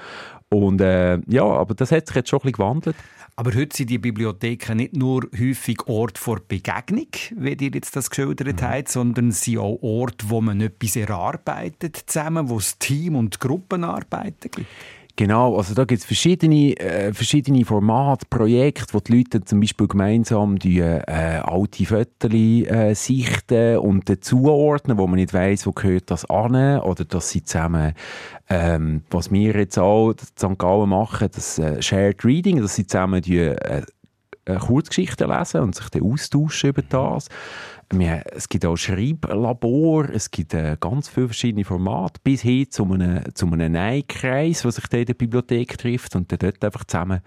Und 0.52 0.80
äh, 0.82 1.18
ja, 1.28 1.44
aber 1.44 1.74
das 1.74 1.92
hat 1.92 2.06
sich 2.06 2.16
jetzt 2.16 2.28
schon 2.28 2.40
ein 2.40 2.42
bisschen 2.42 2.52
gewandelt. 2.52 2.96
Aber 3.34 3.54
heute 3.54 3.74
sind 3.74 3.88
die 3.88 3.96
Bibliotheken 3.96 4.74
nicht 4.74 4.94
nur 4.94 5.22
häufig 5.38 5.86
Ort 5.86 6.18
vor 6.18 6.40
Begegnung, 6.46 7.08
wie 7.34 7.54
ihr 7.54 7.70
jetzt 7.72 7.96
das 7.96 8.10
geschildert 8.10 8.60
mhm. 8.60 8.66
habt, 8.66 8.88
sondern 8.90 9.32
sie 9.32 9.56
auch 9.56 9.78
Ort, 9.80 10.28
wo 10.28 10.42
man 10.42 10.60
etwas 10.60 10.96
erarbeitet 10.96 11.96
zusammen, 12.06 12.50
wo 12.50 12.58
es 12.58 12.78
Team- 12.78 13.16
und 13.16 13.40
Gruppenarbeiten 13.40 14.50
gibt. 14.50 14.66
Genau, 15.16 15.57
also 15.59 15.75
da 15.75 15.85
gibt 15.85 16.01
es 16.01 16.07
verschiedene, 16.07 16.75
äh, 16.79 17.12
verschiedene 17.12 17.66
Formate, 17.66 18.25
Projekte, 18.31 18.94
wo 18.94 19.01
die 19.01 19.18
Leute 19.18 19.44
zum 19.44 19.61
Beispiel 19.61 19.87
gemeinsam 19.87 20.59
die 20.59 20.81
äh, 20.81 21.03
alte 21.07 21.85
Fotos 21.85 22.33
äh, 22.33 22.94
sichten 22.94 23.77
und 23.77 24.25
zuordnen, 24.25 24.96
wo 24.96 25.07
man 25.07 25.16
nicht 25.16 25.35
weiß, 25.35 25.66
wo 25.66 25.72
gehört 25.72 26.11
das 26.11 26.25
an, 26.25 26.81
oder 26.81 27.05
dass 27.05 27.29
sie 27.29 27.44
zusammen, 27.44 27.92
ähm, 28.48 29.03
was 29.11 29.31
wir 29.31 29.55
jetzt 29.55 29.79
auch 29.79 30.12
in 30.12 30.18
St. 30.18 30.59
Gallen 30.59 30.88
machen, 30.88 31.29
das 31.31 31.59
äh, 31.59 31.83
Shared 31.83 32.25
Reading, 32.25 32.62
dass 32.62 32.77
sie 32.77 32.87
zusammen 32.87 33.20
die 33.20 33.38
äh, 33.38 33.83
äh 34.46 34.57
Kurzgeschichten 34.57 35.29
lesen 35.29 35.61
und 35.61 35.75
sich 35.75 35.90
dann 35.90 36.11
austauschen 36.11 36.70
über 36.70 36.83
das. 36.83 37.29
Wir, 37.92 38.22
es 38.33 38.48
gibt 38.48 38.64
auch 38.64 38.76
Schreiblabor, 38.76 40.09
es 40.09 40.31
gibt 40.31 40.55
äh, 40.55 40.78
ganz 40.81 41.09
viele 41.09 41.28
verschiedene 41.28 41.64
Formate, 41.64 42.20
bis 42.24 42.40
hin 42.40 42.70
zu 42.70 42.85
einem, 42.85 43.22
zu 43.35 43.46
einem 43.46 43.72
Neikreis, 43.72 44.62
der 44.62 44.72
sich 44.72 44.85
in 44.92 45.05
der 45.05 45.14
Bibliothek 45.14 45.76
trifft 45.76 46.16
und 46.16 46.33
dann 46.33 46.38
dort 46.38 46.64
einfach 46.64 46.85
zusammen 46.85 47.18
ein 47.18 47.22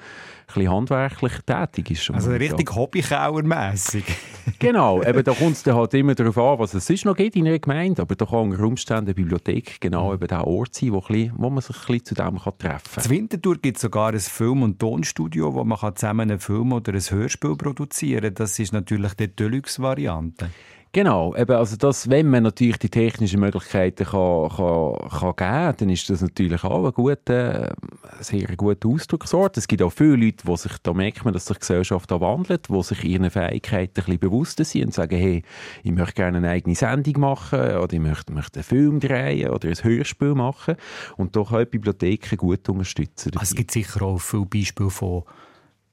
bisschen 0.48 0.72
handwerklich 0.72 1.34
tätig 1.46 1.92
ist. 1.92 2.10
Also 2.10 2.32
richtig 2.32 2.70
ja. 2.70 2.76
Hobbykauermässig. 2.76 4.06
genau, 4.60 5.04
eben, 5.04 5.24
da 5.24 5.34
kommt 5.34 5.52
es 5.52 5.64
dann 5.64 5.76
halt 5.76 5.94
immer 5.94 6.16
darauf 6.16 6.38
an, 6.38 6.60
was 6.60 6.74
es 6.74 6.88
sonst 6.88 7.06
noch 7.06 7.16
gibt 7.16 7.36
in 7.36 7.48
einer 7.48 7.60
Gemeinde, 7.60 8.02
aber 8.02 8.16
da 8.16 8.26
kann 8.26 8.52
unter 8.52 8.64
Umständen 8.64 9.06
eine 9.06 9.14
Bibliothek 9.14 9.80
genau 9.80 10.14
eben 10.14 10.28
der 10.28 10.48
Ort 10.48 10.74
sein, 10.74 10.94
wo, 10.94 11.02
bisschen, 11.02 11.32
wo 11.38 11.50
man 11.52 11.62
sich 11.62 11.76
ein 11.76 11.82
bisschen 11.86 12.06
zu 12.06 12.16
dem 12.16 12.40
kann 12.40 12.58
treffen 12.58 13.04
kann. 13.04 13.04
In 13.04 13.10
Winterthur 13.12 13.58
gibt 13.58 13.78
es 13.78 13.82
sogar 13.82 14.14
ein 14.14 14.20
Film- 14.20 14.64
und 14.64 14.80
Tonstudio, 14.80 15.54
wo 15.54 15.64
man 15.64 15.78
zusammen 15.96 16.32
einen 16.32 16.40
Film 16.40 16.74
oder 16.74 16.94
ein 16.94 17.00
Hörspiel 17.00 17.56
produzieren 17.56 18.24
kann. 18.24 18.36
Das 18.36 18.58
ist 18.58 18.74
natürlich 18.74 19.14
die 19.14 19.28
Deluxe-Variante. 19.28 20.50
Genau, 20.96 21.36
eben, 21.36 21.52
also 21.52 21.76
das, 21.76 22.10
wenn 22.10 22.30
man 22.30 22.44
natürlich 22.44 22.78
die 22.78 22.88
technischen 22.88 23.42
Möglichkeiten 23.42 24.06
kann, 24.06 24.48
kann, 24.48 25.36
kann 25.36 25.36
geben 25.36 25.78
dann 25.78 25.90
ist 25.90 26.10
das 26.10 26.22
natürlich 26.22 26.64
auch 26.64 26.86
ein 26.86 26.94
guter, 26.94 27.76
sehr 28.22 28.48
guter 28.56 28.88
Ausdrucksort. 28.88 29.58
Es 29.58 29.68
gibt 29.68 29.82
auch 29.82 29.92
viele 29.92 30.16
Leute, 30.16 30.48
die 30.48 30.56
sich, 30.56 30.72
da 30.84 30.94
merkt 30.94 31.26
dass 31.34 31.48
sich 31.48 31.58
die 31.58 31.60
Gesellschaft 31.60 32.10
da 32.10 32.22
wandelt, 32.22 32.70
die 32.70 32.82
sich 32.82 33.04
ihren 33.04 33.30
Fähigkeiten 33.30 33.92
ein 34.00 34.06
bisschen 34.06 34.20
bewusster 34.20 34.64
sind 34.64 34.86
und 34.86 34.94
sagen, 34.94 35.18
hey, 35.18 35.44
ich 35.84 35.92
möchte 35.92 36.14
gerne 36.14 36.38
eine 36.38 36.50
eigene 36.52 36.76
Sendung 36.76 37.20
machen 37.20 37.60
oder 37.60 37.92
ich 37.92 38.00
möchte, 38.00 38.32
möchte 38.32 38.60
einen 38.60 38.64
Film 38.64 39.02
drehen 39.02 39.50
oder 39.50 39.68
ein 39.68 39.76
Hörspiel 39.76 40.34
machen 40.34 40.78
und 41.18 41.36
da 41.36 41.44
können 41.44 41.70
Bibliotheken 41.70 42.38
gut 42.38 42.70
unterstützen. 42.70 43.34
Also 43.34 43.52
es 43.52 43.56
gibt 43.56 43.72
sicher 43.72 44.02
auch 44.02 44.20
viele 44.20 44.46
Beispiele 44.46 44.90
von, 44.90 45.24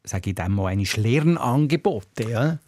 sage 0.04 0.30
ich 0.30 0.36
dem 0.36 0.54
mal, 0.54 0.72
Lernangebote, 0.76 2.30
ja? 2.30 2.58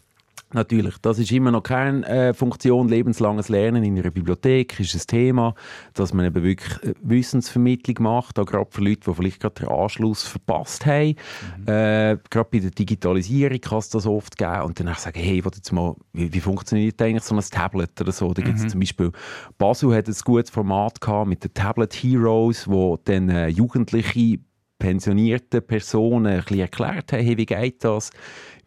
Natürlich, 0.55 0.97
das 1.01 1.19
ist 1.19 1.33
immer 1.33 1.51
noch 1.51 1.63
keine 1.63 2.07
äh, 2.07 2.33
Funktion. 2.33 2.87
Lebenslanges 2.87 3.49
Lernen 3.49 3.83
in 3.83 3.99
einer 3.99 4.09
Bibliothek 4.09 4.79
ist 4.79 4.95
ein 4.95 5.01
Thema, 5.05 5.53
dass 5.93 6.13
man 6.13 6.25
eben 6.25 6.41
wirklich 6.43 6.81
äh, 6.81 6.93
Wissensvermittlung 7.01 7.97
macht, 7.99 8.39
auch 8.39 8.45
gerade 8.45 8.67
für 8.71 8.81
Leute, 8.81 9.01
die 9.05 9.13
vielleicht 9.13 9.41
gerade 9.41 9.55
den 9.55 9.67
Anschluss 9.67 10.23
verpasst 10.23 10.85
haben. 10.85 11.17
Mhm. 11.57 11.67
Äh, 11.67 12.17
gerade 12.29 12.49
bei 12.49 12.59
der 12.59 12.71
Digitalisierung 12.71 13.59
kann 13.59 13.79
es 13.79 13.89
das 13.89 14.05
oft 14.05 14.37
geben 14.37 14.61
und 14.61 14.79
dann 14.79 14.93
sagen, 14.95 15.19
hey, 15.19 15.43
jetzt 15.43 15.73
mal, 15.73 15.93
wie, 16.13 16.33
wie, 16.33 16.39
funktioniert 16.39 17.01
eigentlich 17.01 17.23
so 17.23 17.35
ein 17.35 17.41
Tablet 17.41 17.99
oder 17.99 18.13
so? 18.13 18.33
Da 18.33 18.41
gibt 18.41 18.57
es 18.57 18.63
mhm. 18.63 18.69
zum 18.69 18.79
Beispiel, 18.79 19.11
Basel 19.57 19.93
hat 19.93 20.07
ein 20.07 20.15
gutes 20.23 20.51
Format 20.51 21.01
gehabt 21.01 21.27
mit 21.27 21.43
den 21.43 21.53
Tablet 21.53 21.93
Heroes, 21.93 22.65
wo 22.65 22.97
dann 23.03 23.27
äh, 23.27 23.49
Jugendliche 23.49 24.39
pensionierten 24.79 25.65
Personen 25.65 26.27
ein 26.27 26.39
bisschen 26.41 26.59
erklärt 26.59 27.13
haben, 27.13 27.23
hey, 27.23 27.37
wie 27.37 27.45
geht 27.45 27.83
das? 27.83 28.11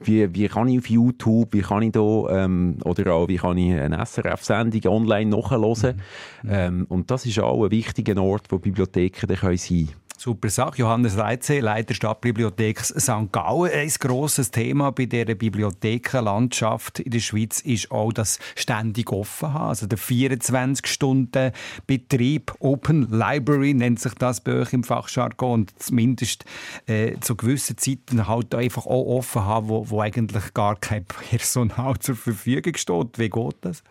Wie, 0.01 0.33
wie 0.35 0.49
kann 0.49 0.69
ich 0.69 0.79
auf 0.79 0.89
YouTube, 0.89 1.53
wie 1.53 1.61
kann 1.61 1.83
ich 1.83 1.93
da, 1.93 2.45
ähm, 2.45 2.79
oder 2.85 3.15
auch, 3.15 3.29
wie 3.29 3.37
kann 3.37 3.59
ich 3.59 3.73
eine 3.75 4.05
SRF-Sendung 4.05 4.93
online 4.93 5.31
nachhören? 5.31 6.01
Mhm. 6.43 6.51
Ähm, 6.51 6.87
und 6.89 7.11
das 7.11 7.27
ist 7.27 7.39
auch 7.41 7.65
ein 7.65 7.71
wichtiger 7.71 8.21
Ort, 8.23 8.47
wo 8.51 8.59
Bibliotheken 8.59 9.27
sein 9.29 9.37
können. 9.37 9.89
Super 10.21 10.51
Sache. 10.51 10.79
Johannes 10.79 11.17
Reitze, 11.17 11.61
Leiter 11.61 11.95
Stadtbibliothek 11.95 12.81
St. 12.81 13.31
Gallen. 13.31 13.71
Ein 13.73 13.89
grosses 14.01 14.51
Thema 14.51 14.91
bei 14.91 15.07
dieser 15.07 15.37
Bibliothekenlandschaft 15.37 16.99
in 16.99 17.13
der 17.13 17.21
Schweiz 17.21 17.61
ist 17.61 17.93
auch 17.93 18.13
das 18.13 18.41
ständig 18.57 19.13
offen 19.13 19.55
haben. 19.55 19.69
Also 19.69 19.87
der 19.87 19.97
24-Stunden-Betrieb, 19.97 22.53
Open 22.59 23.09
Library 23.13 23.75
nennt 23.75 24.01
sich 24.01 24.15
das 24.15 24.41
bei 24.41 24.55
euch 24.55 24.73
im 24.73 24.83
Fachjargon. 24.83 25.61
Und 25.61 25.81
zumindest 25.81 26.45
äh, 26.87 27.15
zu 27.21 27.37
gewissen 27.37 27.79
Zeiten 27.79 28.27
halt 28.27 28.57
einfach 28.57 28.87
auch 28.87 29.19
offen 29.19 29.45
haben, 29.45 29.69
wo, 29.69 29.89
wo 29.89 30.01
eigentlich 30.01 30.53
gar 30.53 30.75
kein 30.75 31.05
Personal 31.05 31.97
zur 32.01 32.17
Verfügung 32.17 32.75
steht. 32.75 33.21
Wie 33.21 33.31
geht 33.31 33.57
das? 33.61 33.85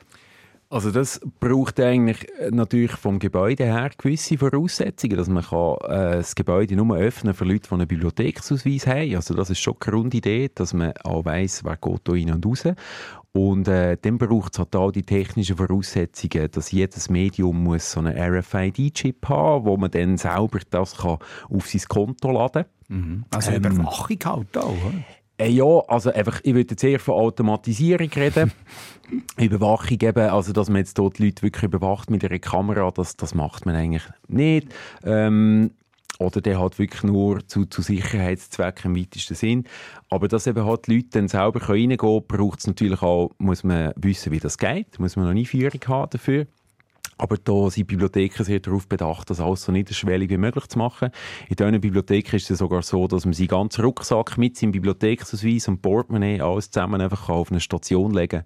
Also 0.69 0.91
das 0.91 1.21
braucht 1.39 1.79
eigentlich 1.79 2.27
äh, 2.39 2.51
natürlich 2.51 2.91
vom 2.91 3.19
Gebäude 3.19 3.63
her 3.63 3.89
gewisse 3.97 4.37
Voraussetzungen, 4.37 5.15
dass 5.15 5.29
man 5.29 5.43
kann, 5.43 5.75
äh, 5.83 6.17
das 6.17 6.35
Gebäude 6.35 6.75
nur 6.75 6.97
öffnen 6.97 7.33
für 7.33 7.45
Leute, 7.45 7.69
die 7.69 7.73
einen 7.73 7.87
Bibliotheksausweis 7.87 8.85
haben. 8.85 9.15
Also 9.15 9.33
das 9.33 9.49
ist 9.49 9.59
schon 9.59 9.75
die 9.81 9.89
Grundidee, 9.89 10.51
dass 10.53 10.73
man 10.73 10.91
auch 11.05 11.23
weiss, 11.23 11.63
wer 11.63 11.77
geht 11.77 12.01
da 12.03 12.11
rein 12.11 12.31
und 12.31 12.45
raus. 12.45 12.65
Und 13.31 13.67
äh, 13.67 13.97
dann 14.01 14.17
braucht 14.17 14.53
es 14.53 14.59
halt 14.59 14.75
auch 14.75 14.91
die 14.91 15.03
technischen 15.03 15.55
Voraussetzungen, 15.55 16.49
dass 16.51 16.71
jedes 16.71 17.09
Medium 17.09 17.63
muss 17.63 17.91
so 17.91 18.01
einen 18.01 18.17
RFID-Chip 18.17 19.29
haben, 19.29 19.65
wo 19.65 19.77
man 19.77 19.91
dann 19.91 20.17
selber 20.17 20.59
das 20.69 20.97
kann 20.97 21.19
auf 21.49 21.67
sein 21.67 21.81
Konto 21.87 22.31
laden 22.31 22.65
kann. 22.87 22.97
Mhm. 22.97 23.25
Also 23.29 23.51
ähm, 23.51 23.57
Überwachung 23.57 24.17
halt 24.25 24.57
auch, 24.57 24.69
oder? 24.69 25.03
Äh, 25.37 25.49
ja, 25.49 25.65
also 25.87 26.11
einfach, 26.11 26.39
ich 26.43 26.55
würde 26.55 26.71
jetzt 26.71 26.83
eher 26.83 26.99
von 26.99 27.15
Automatisierung 27.15 28.09
reden. 28.09 28.51
Überwachung 29.37 29.97
eben, 30.01 30.29
also 30.29 30.51
dass 30.51 30.69
man 30.69 30.79
jetzt 30.79 30.97
dort 30.97 31.19
die 31.19 31.25
Leute 31.25 31.43
wirklich 31.43 31.63
überwacht 31.63 32.09
mit 32.09 32.25
einer 32.25 32.39
Kamera, 32.39 32.89
das, 32.91 33.15
das 33.15 33.35
macht 33.35 33.65
man 33.65 33.75
eigentlich 33.75 34.03
nicht. 34.27 34.67
Ähm, 35.03 35.71
oder 36.19 36.41
der 36.41 36.59
hat 36.59 36.79
wirklich 36.79 37.03
nur 37.03 37.47
zu, 37.47 37.65
zu 37.65 37.83
Sicherheitszwecken 37.83 38.95
im 38.95 39.01
weitesten 39.01 39.35
Sinn. 39.35 39.67
Aber 40.09 40.27
dass 40.27 40.47
eben 40.47 40.65
halt 40.65 40.87
die 40.87 40.95
Leute 40.95 41.09
dann 41.11 41.27
selber 41.27 41.69
reingehen 41.69 41.97
können, 41.97 42.23
braucht 42.27 42.59
es 42.59 42.67
natürlich 42.67 43.01
auch, 43.03 43.31
muss 43.37 43.63
man 43.63 43.93
wissen, 43.95 44.31
wie 44.31 44.39
das 44.39 44.57
geht, 44.57 44.99
muss 44.99 45.15
man 45.15 45.25
noch 45.25 45.31
eine 45.31 45.41
Einführung 45.41 45.81
haben 45.87 46.09
dafür. 46.09 46.47
Aber 47.17 47.37
da 47.37 47.69
sind 47.69 47.87
Bibliotheken 47.87 48.43
sehr 48.43 48.59
darauf 48.59 48.87
bedacht, 48.87 49.29
das 49.29 49.39
alles 49.39 49.63
so 49.63 49.71
niederschwellig 49.71 50.29
wie 50.29 50.37
möglich 50.37 50.67
zu 50.67 50.77
machen. 50.77 51.09
In 51.49 51.55
diesen 51.55 51.81
Bibliotheken 51.81 52.35
ist 52.35 52.51
es 52.51 52.59
sogar 52.59 52.83
so, 52.83 53.07
dass 53.07 53.25
man 53.25 53.33
seinen 53.33 53.47
ganzen 53.47 53.83
Rucksack 53.83 54.37
mit 54.37 54.57
seinem 54.57 54.71
Bibliotheksausweis 54.71 55.67
und 55.67 55.81
Portemonnaie 55.81 56.41
alles 56.41 56.69
zusammen 56.69 57.01
einfach 57.01 57.29
auf 57.29 57.51
eine 57.51 57.59
Station 57.59 58.13
legen 58.13 58.43
kann. 58.43 58.45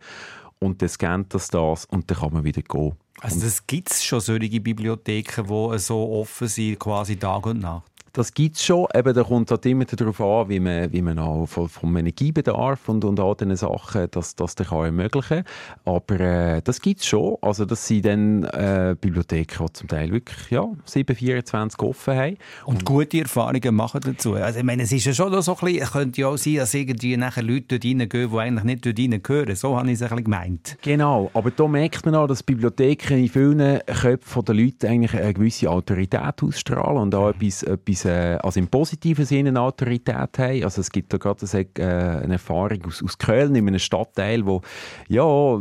und 0.60 0.82
dann 0.82 0.90
scannt 0.90 1.34
das 1.34 1.48
das 1.50 1.86
und 1.86 2.10
dann 2.10 2.18
kann 2.18 2.34
man 2.34 2.44
wieder 2.44 2.62
gehen. 2.62 2.94
Also 3.20 3.42
das 3.42 3.68
gibt 3.68 3.92
es 3.92 4.04
schon 4.04 4.20
solche 4.20 4.62
Bibliotheken, 4.62 5.44
die 5.44 5.80
so 5.80 6.12
offen 6.12 6.48
sind, 6.48 6.80
quasi 6.80 7.18
Tag 7.18 7.46
und 7.46 7.60
Nacht? 7.60 7.90
Das 8.13 8.34
gibt 8.34 8.58
es 8.58 8.65
schon. 8.65 8.88
Eben, 8.93 9.13
da 9.13 9.24
kommt 9.24 9.52
halt 9.52 9.65
immer 9.65 9.86
darauf 9.86 10.19
an, 10.19 10.50
wie 10.50 10.60
man, 10.60 10.91
wie 10.91 11.02
man 11.02 11.17
auch 11.17 11.45
vom, 11.45 11.69
vom 11.69 11.95
Energiebedarf 11.95 12.89
und, 12.89 13.06
und 13.06 13.19
all 13.19 13.36
diesen 13.36 13.56
Sachen 13.56 14.08
das, 14.12 14.36
das 14.36 14.56
dann 14.56 14.67
kann 14.67 14.86
ermöglichen 14.86 15.45
kann. 15.45 15.95
Aber 15.95 16.19
äh, 16.19 16.62
das 16.62 16.82
gibt 16.82 17.00
es 17.00 17.06
schon. 17.06 17.38
Also 17.41 17.63
das 17.63 17.88
sind 17.88 18.06
dann 18.06 18.43
äh, 18.43 18.95
Bibliotheken, 19.00 19.65
die 19.65 19.74
zum 19.74 19.88
Teil 19.88 20.12
wirklich 20.12 20.50
ja, 20.50 20.65
7, 20.84 21.15
24 21.15 21.80
offen 21.80 22.15
haben. 22.15 22.38
Und, 22.65 22.76
und 22.76 22.86
gute 22.86 23.21
Erfahrungen 23.21 23.76
machen 23.76 24.02
dazu. 24.04 24.34
Also 24.34 24.60
ich 24.60 24.65
meine, 24.65 24.84
es 24.84 24.91
ist 24.91 25.06
ja 25.06 25.13
schon 25.13 25.41
so 25.41 25.56
ein 25.56 25.65
bisschen, 25.65 25.82
es 25.82 25.91
könnte 25.91 26.21
ja 26.21 26.28
auch 26.28 26.38
sein, 26.38 26.56
dass 26.56 26.74
irgendwie 26.74 27.15
nachher 27.15 27.43
Leute 27.43 27.80
dort 27.80 27.86
reingehen, 27.86 28.32
die 28.32 28.38
eigentlich 28.38 28.63
nicht 28.63 28.86
dort 28.86 29.00
reingehören. 29.00 29.56
So 29.56 29.78
habe 29.78 29.88
ich 29.88 29.93
es 29.93 30.02
ein 30.02 30.10
bisschen 30.10 30.24
gemeint. 30.26 30.78
Genau. 30.82 31.32
Aber 31.34 31.52
da 31.52 31.67
merkt 31.67 32.06
man 32.06 32.15
auch, 32.15 32.28
dass 32.28 32.43
Bibliotheken 32.43 33.17
in 33.17 33.30
vielen 33.30 33.80
Köpfen 33.86 34.45
der 34.45 34.56
Leute 34.56 34.89
eigentlich 34.89 35.15
eine 35.15 35.34
gewisse 35.34 35.69
Autorität 35.69 36.43
ausstrahlen 36.43 36.97
und 36.97 37.15
auch 37.15 37.30
etwas, 37.30 37.63
etwas 37.63 38.01
etwas, 38.02 38.06
äh, 38.06 38.38
also 38.42 38.60
im 38.60 38.68
positiven 38.68 39.26
Sinne 39.26 39.50
eine 39.50 39.62
Autorität 39.62 40.38
haben. 40.38 40.64
Also 40.64 40.82
es 40.82 40.92
gibt 40.92 41.14
da 41.14 41.18
gerade 41.18 41.46
eine, 41.52 41.68
äh, 41.78 42.24
eine 42.24 42.34
Erfahrung 42.34 42.86
aus, 42.86 43.04
aus 43.04 43.18
Köln, 43.18 43.56
in 43.56 43.68
einem 43.68 43.80
Stadtteil, 43.80 44.46
wo 44.46 44.62
ja, 45.08 45.60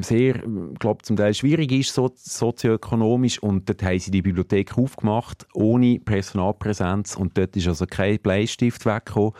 sehr, 0.00 0.34
glaube 0.78 1.02
zum 1.02 1.16
Teil 1.16 1.34
schwierig 1.34 1.72
ist, 1.72 1.94
so, 1.94 2.10
sozioökonomisch 2.14 3.42
und 3.42 3.68
dort 3.68 3.82
haben 3.82 3.98
sie 3.98 4.10
die 4.10 4.22
Bibliothek 4.22 4.76
aufgemacht, 4.76 5.46
ohne 5.54 5.98
Personalpräsenz 5.98 7.16
und 7.16 7.36
dort 7.36 7.56
ist 7.56 7.68
also 7.68 7.86
kein 7.86 8.18
Bleistift 8.18 8.86
weggekommen 8.86 9.32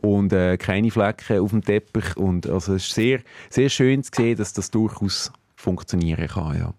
und 0.00 0.32
äh, 0.32 0.56
keine 0.56 0.90
Flecken 0.90 1.40
auf 1.40 1.50
dem 1.50 1.62
Teppich 1.62 2.16
und 2.16 2.48
also 2.48 2.74
es 2.74 2.86
ist 2.86 2.94
sehr, 2.94 3.20
sehr 3.50 3.68
schön 3.68 4.02
zu 4.02 4.10
sehen, 4.14 4.36
dass 4.36 4.52
das 4.52 4.70
durchaus 4.70 5.32
funktionieren 5.54 6.26
kann, 6.26 6.58
ja. 6.58 6.74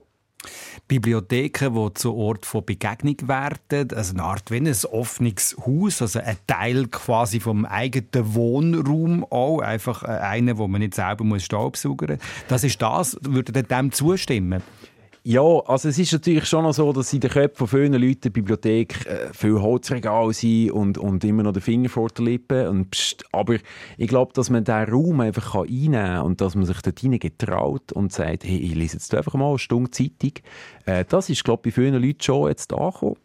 Bibliotheken, 0.87 1.73
die 1.73 1.93
zu 1.93 2.15
Ort 2.15 2.45
von 2.45 2.65
Begegnung 2.65 3.15
werden, 3.27 3.95
also 3.95 4.13
eine 4.13 4.23
Art 4.23 4.51
wie 4.51 4.57
ein 4.57 4.75
offenes 4.91 5.55
Haus, 5.65 6.01
also 6.01 6.19
ein 6.19 6.37
Teil 6.47 6.87
quasi 6.87 7.39
vom 7.39 7.65
eigenen 7.65 8.33
Wohnraum 8.33 9.25
auch, 9.29 9.59
einfach 9.59 10.03
einer, 10.03 10.57
wo 10.57 10.67
man 10.67 10.81
nicht 10.81 10.95
selber 10.95 11.23
muss 11.23 11.43
Staubsaugern. 11.43 12.19
Das 12.47 12.63
ist 12.63 12.81
das, 12.81 13.17
würde 13.21 13.63
dem 13.63 13.91
zustimmen? 13.91 14.61
Ja, 15.25 15.41
also 15.41 15.87
es 15.87 15.97
ist 15.97 16.11
natürlich 16.11 16.45
schon 16.45 16.63
noch 16.63 16.73
so, 16.73 16.91
dass 16.91 17.13
in 17.13 17.21
den 17.21 17.31
Köpfen 17.31 17.65
von 17.65 17.79
vielen 17.79 17.93
Leuten 17.93 18.19
die 18.23 18.29
Bibliothek 18.29 19.05
äh, 19.05 19.33
viel 19.33 19.61
Holzregal 19.61 20.33
sind 20.33 20.71
und, 20.71 20.97
und 20.97 21.23
immer 21.23 21.43
noch 21.43 21.53
den 21.53 21.61
Finger 21.61 21.87
vor 21.87 22.09
der 22.09 22.25
Lippe. 22.25 22.69
Und 22.69 22.91
pst, 22.91 23.23
aber 23.31 23.55
ich 23.97 24.07
glaube, 24.09 24.33
dass 24.33 24.49
man 24.49 24.65
diesen 24.65 24.83
Raum 24.83 25.21
einfach 25.21 25.55
einnehmen 25.55 25.93
kann 25.93 26.21
und 26.23 26.41
dass 26.41 26.55
man 26.55 26.65
sich 26.65 26.81
dort 26.81 26.99
hinein 26.99 27.19
getraut 27.19 27.93
und 27.93 28.11
sagt, 28.11 28.43
hey, 28.43 28.57
ich 28.57 28.75
lese 28.75 28.97
jetzt 28.97 29.15
einfach 29.15 29.35
mal 29.35 29.47
eine 29.47 29.59
Stunde 29.59 29.91
Zeitung. 29.91 30.33
Äh, 30.85 31.05
das 31.07 31.29
ist, 31.29 31.45
glaube 31.45 31.69
ich, 31.69 31.73
bei 31.73 31.81
vielen 31.81 32.03
Leuten 32.03 32.21
schon 32.21 32.49
jetzt 32.49 32.73
angekommen. 32.73 33.15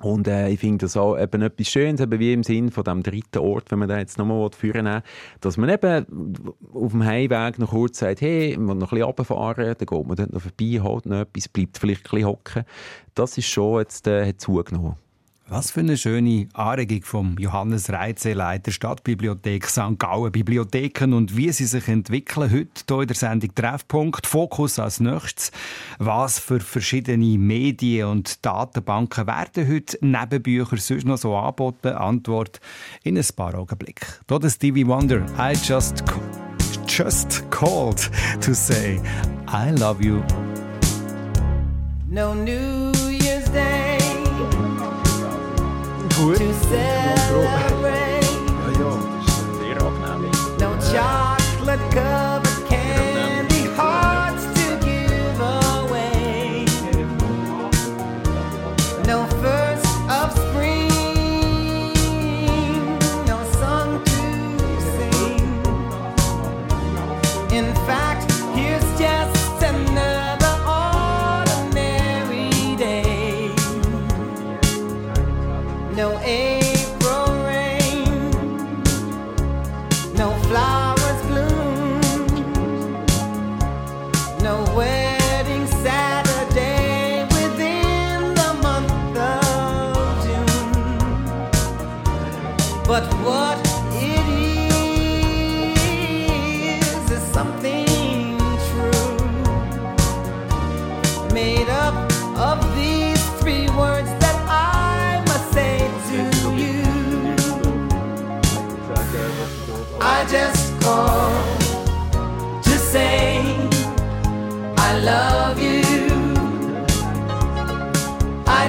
Und 0.00 0.28
äh, 0.28 0.50
ich 0.50 0.60
finde 0.60 0.84
das 0.84 0.96
auch 0.96 1.18
eben 1.18 1.40
etwas 1.40 1.68
Schönes, 1.68 2.00
eben 2.00 2.18
wie 2.18 2.32
im 2.32 2.42
Sinn 2.42 2.70
von 2.70 2.84
dem 2.84 3.02
dritten 3.02 3.38
Ort, 3.38 3.70
wenn 3.70 3.78
man 3.78 3.88
da 3.88 3.98
jetzt 3.98 4.18
nochmal 4.18 4.50
führen 4.50 4.84
will, 4.84 5.02
dass 5.40 5.56
man 5.56 5.70
eben 5.70 6.34
auf 6.74 6.92
dem 6.92 7.04
Heimweg 7.04 7.58
noch 7.58 7.70
kurz 7.70 8.00
sagt, 8.00 8.20
hey, 8.20 8.56
man 8.58 8.78
noch 8.78 8.88
ein 8.92 8.96
bisschen 8.96 9.06
runterfahren, 9.06 9.64
dann 9.64 9.86
geht 9.86 10.06
man 10.06 10.16
dort 10.16 10.32
noch 10.32 10.42
vorbei, 10.42 10.80
holt 10.82 11.06
noch 11.06 11.20
etwas, 11.20 11.48
bleibt 11.48 11.78
vielleicht 11.78 12.06
ein 12.06 12.10
bisschen 12.10 12.26
hocken. 12.26 12.64
Das 13.14 13.38
ist 13.38 13.46
schon 13.46 13.78
jetzt, 13.80 14.06
äh, 14.06 14.28
hat 14.28 14.40
zugenommen. 14.40 14.96
Was 15.48 15.70
für 15.70 15.78
eine 15.78 15.96
schöne 15.96 16.48
Anregung 16.54 17.02
vom 17.02 17.38
Johannes 17.38 17.88
Reitze, 17.90 18.32
Leiter 18.32 18.72
Stadtbibliothek 18.72 19.66
St. 19.66 19.96
Gallen 19.96 20.32
Bibliotheken 20.32 21.12
und 21.12 21.36
wie 21.36 21.52
sie 21.52 21.66
sich 21.66 21.86
entwickeln. 21.86 22.50
Heute 22.50 22.82
hier 22.88 23.00
in 23.02 23.06
der 23.06 23.16
Sendung 23.16 23.54
Treffpunkt. 23.54 24.26
Fokus 24.26 24.80
als 24.80 24.98
nächstes. 24.98 25.52
Was 26.00 26.40
für 26.40 26.58
verschiedene 26.58 27.38
Medien 27.38 28.08
und 28.08 28.44
Datenbanken 28.44 29.28
werden 29.28 29.68
heute 29.68 29.96
neben 30.00 30.42
Büchern 30.42 30.80
sonst 30.80 31.06
noch 31.06 31.16
so 31.16 31.36
angeboten? 31.36 31.90
Antwort 31.90 32.60
in 33.04 33.16
ein 33.16 33.26
paar 33.36 33.54
Augenblicken. 33.54 34.08
Hier 34.28 34.42
ist 34.42 34.56
Stevie 34.56 34.86
Wonder. 34.88 35.24
I 35.38 35.52
just, 35.52 36.02
just 36.88 37.48
called 37.52 38.10
to 38.40 38.52
say 38.52 39.00
I 39.46 39.70
love 39.70 40.02
you. 40.02 40.24
No 42.08 42.34
New 42.34 42.85
Gut. 46.16 46.38
to 46.38 46.54
celebrate. 46.54 48.24
No 50.58 50.78
chocolate 50.90 51.80
covered 51.92 52.15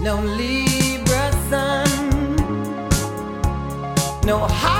No 0.00 0.22
Libra 0.22 1.30
sun, 1.50 2.36
no 4.24 4.48
Halloween, 4.48 4.79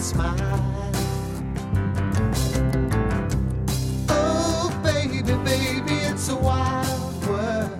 smile. 0.00 0.60
Oh, 4.08 4.70
baby, 4.82 5.22
baby, 5.22 5.94
it's 6.10 6.28
a 6.28 6.36
wild 6.36 7.26
world. 7.26 7.78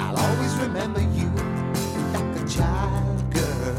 I'll 0.00 0.16
always 0.16 0.54
remember 0.56 1.00
you 1.00 1.30
like 2.12 2.36
a 2.42 2.48
child 2.48 3.32
girl. 3.32 3.76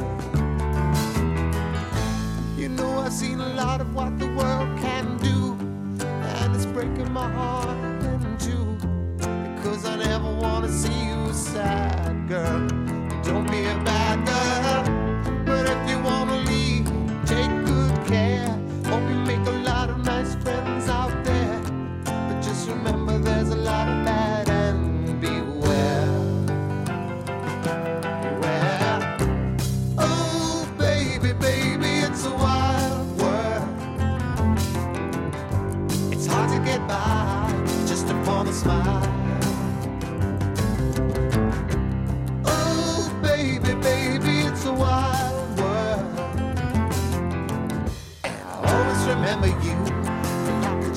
You 2.57 2.69
know, 2.69 2.99
I've 2.99 3.11
seen 3.13 3.39
a 3.41 3.53
lot 3.55 3.81
of 3.81 3.93
what 3.93 4.17
the 4.19 4.27
world 4.27 4.79
can 4.79 5.17
do, 5.17 5.57
and 6.05 6.55
it's 6.55 6.65
breaking 6.65 7.11
my 7.11 7.29
heart 7.29 7.77
in 8.05 8.37
two. 8.37 8.77
Because 9.17 9.85
I 9.85 9.97
never 9.97 10.31
want 10.37 10.65
to 10.65 10.71
see 10.71 11.07
you 11.07 11.33
sad, 11.33 12.27
girl. 12.29 12.68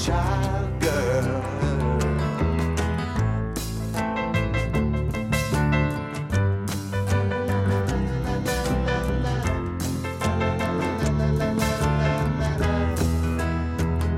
Child 0.02 0.80
girl. 0.80 1.42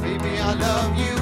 Baby, 0.01 0.39
I 0.39 0.55
love 0.55 0.97
you. 0.97 1.17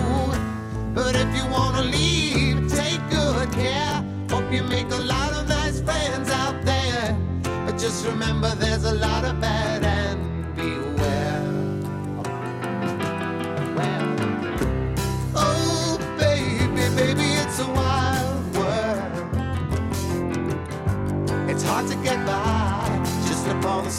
But 0.94 1.16
if 1.16 1.34
you 1.34 1.44
wanna 1.50 1.82
leave, 1.82 2.70
take 2.70 3.00
good 3.10 3.50
care. 3.52 4.04
Hope 4.30 4.52
you 4.52 4.62
make 4.62 4.92
a 4.92 5.02
lot 5.14 5.32
of 5.32 5.48
nice 5.48 5.80
friends 5.80 6.30
out 6.30 6.64
there. 6.64 7.16
But 7.42 7.78
just 7.78 8.06
remember 8.06 8.54
there's 8.54 8.84
a 8.84 8.94
lot 8.94 9.24
of 9.24 9.40
bad 9.40 9.81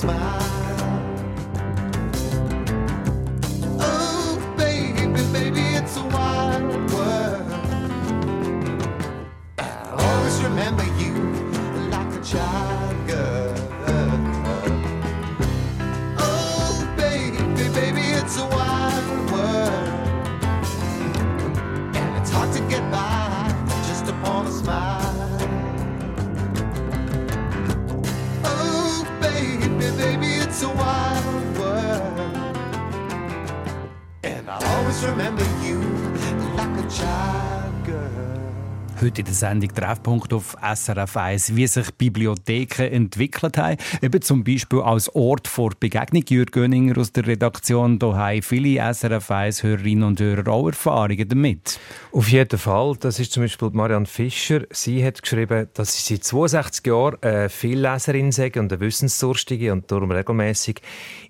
smile. 0.04 0.43
Sendung 39.44 39.74
Treffpunkt 39.74 40.32
auf 40.32 40.56
SRF 40.62 41.18
1, 41.18 41.56
wie 41.58 41.68
sich 41.68 41.94
Bibliotheken 41.96 42.84
entwickelt 42.84 43.58
haben. 43.58 43.76
Eben 44.02 44.22
zum 44.22 44.42
Beispiel 44.42 44.80
als 44.80 45.14
Ort 45.14 45.50
vor 45.50 45.72
Begegnung. 45.78 46.24
Jürg 46.30 46.54
Göninger 46.54 46.98
aus 46.98 47.12
der 47.12 47.28
Redaktion. 47.28 48.00
Da 48.00 48.16
haben 48.16 48.42
viele 48.42 48.80
SRF 48.94 49.30
1-Hörerinnen 49.30 50.04
und 50.06 50.22
Hörer 50.22 50.48
auch 50.50 50.68
Erfahrungen 50.68 51.28
damit. 51.28 51.78
Auf 52.14 52.30
jeden 52.30 52.58
Fall. 52.58 52.96
Das 53.02 53.20
ist 53.20 53.34
zum 53.34 53.44
Beispiel 53.44 53.70
Marianne 53.74 54.06
Fischer. 54.06 54.62
Sie 54.72 55.06
hat 55.06 55.22
geschrieben, 55.22 55.68
dass 55.74 55.94
sie 55.94 56.14
seit 56.16 56.24
62 56.24 56.88
Jahren 56.88 57.18
eine 57.22 57.50
Vielleserin 57.50 58.32
sei 58.32 58.50
und 58.56 58.72
eine 58.72 58.80
Wissensdurstige 58.80 59.74
und 59.74 59.92
darum 59.92 60.12
regelmäßig 60.12 60.80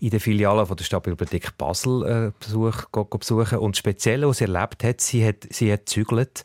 in 0.02 0.12
den 0.12 0.20
Filialen 0.20 0.68
von 0.68 0.78
der 0.78 0.84
Stadtbibliothek 0.84 1.58
Basel 1.58 2.32
äh, 2.32 2.32
besuchen. 2.40 3.58
Und 3.58 3.76
speziell, 3.76 4.28
was 4.28 4.38
sie 4.38 4.44
erlebt 4.44 4.84
hat, 4.84 5.02
sie 5.02 5.26
hat, 5.26 5.48
sie 5.50 5.74
hat 5.74 5.88
gezügelt. 5.88 6.44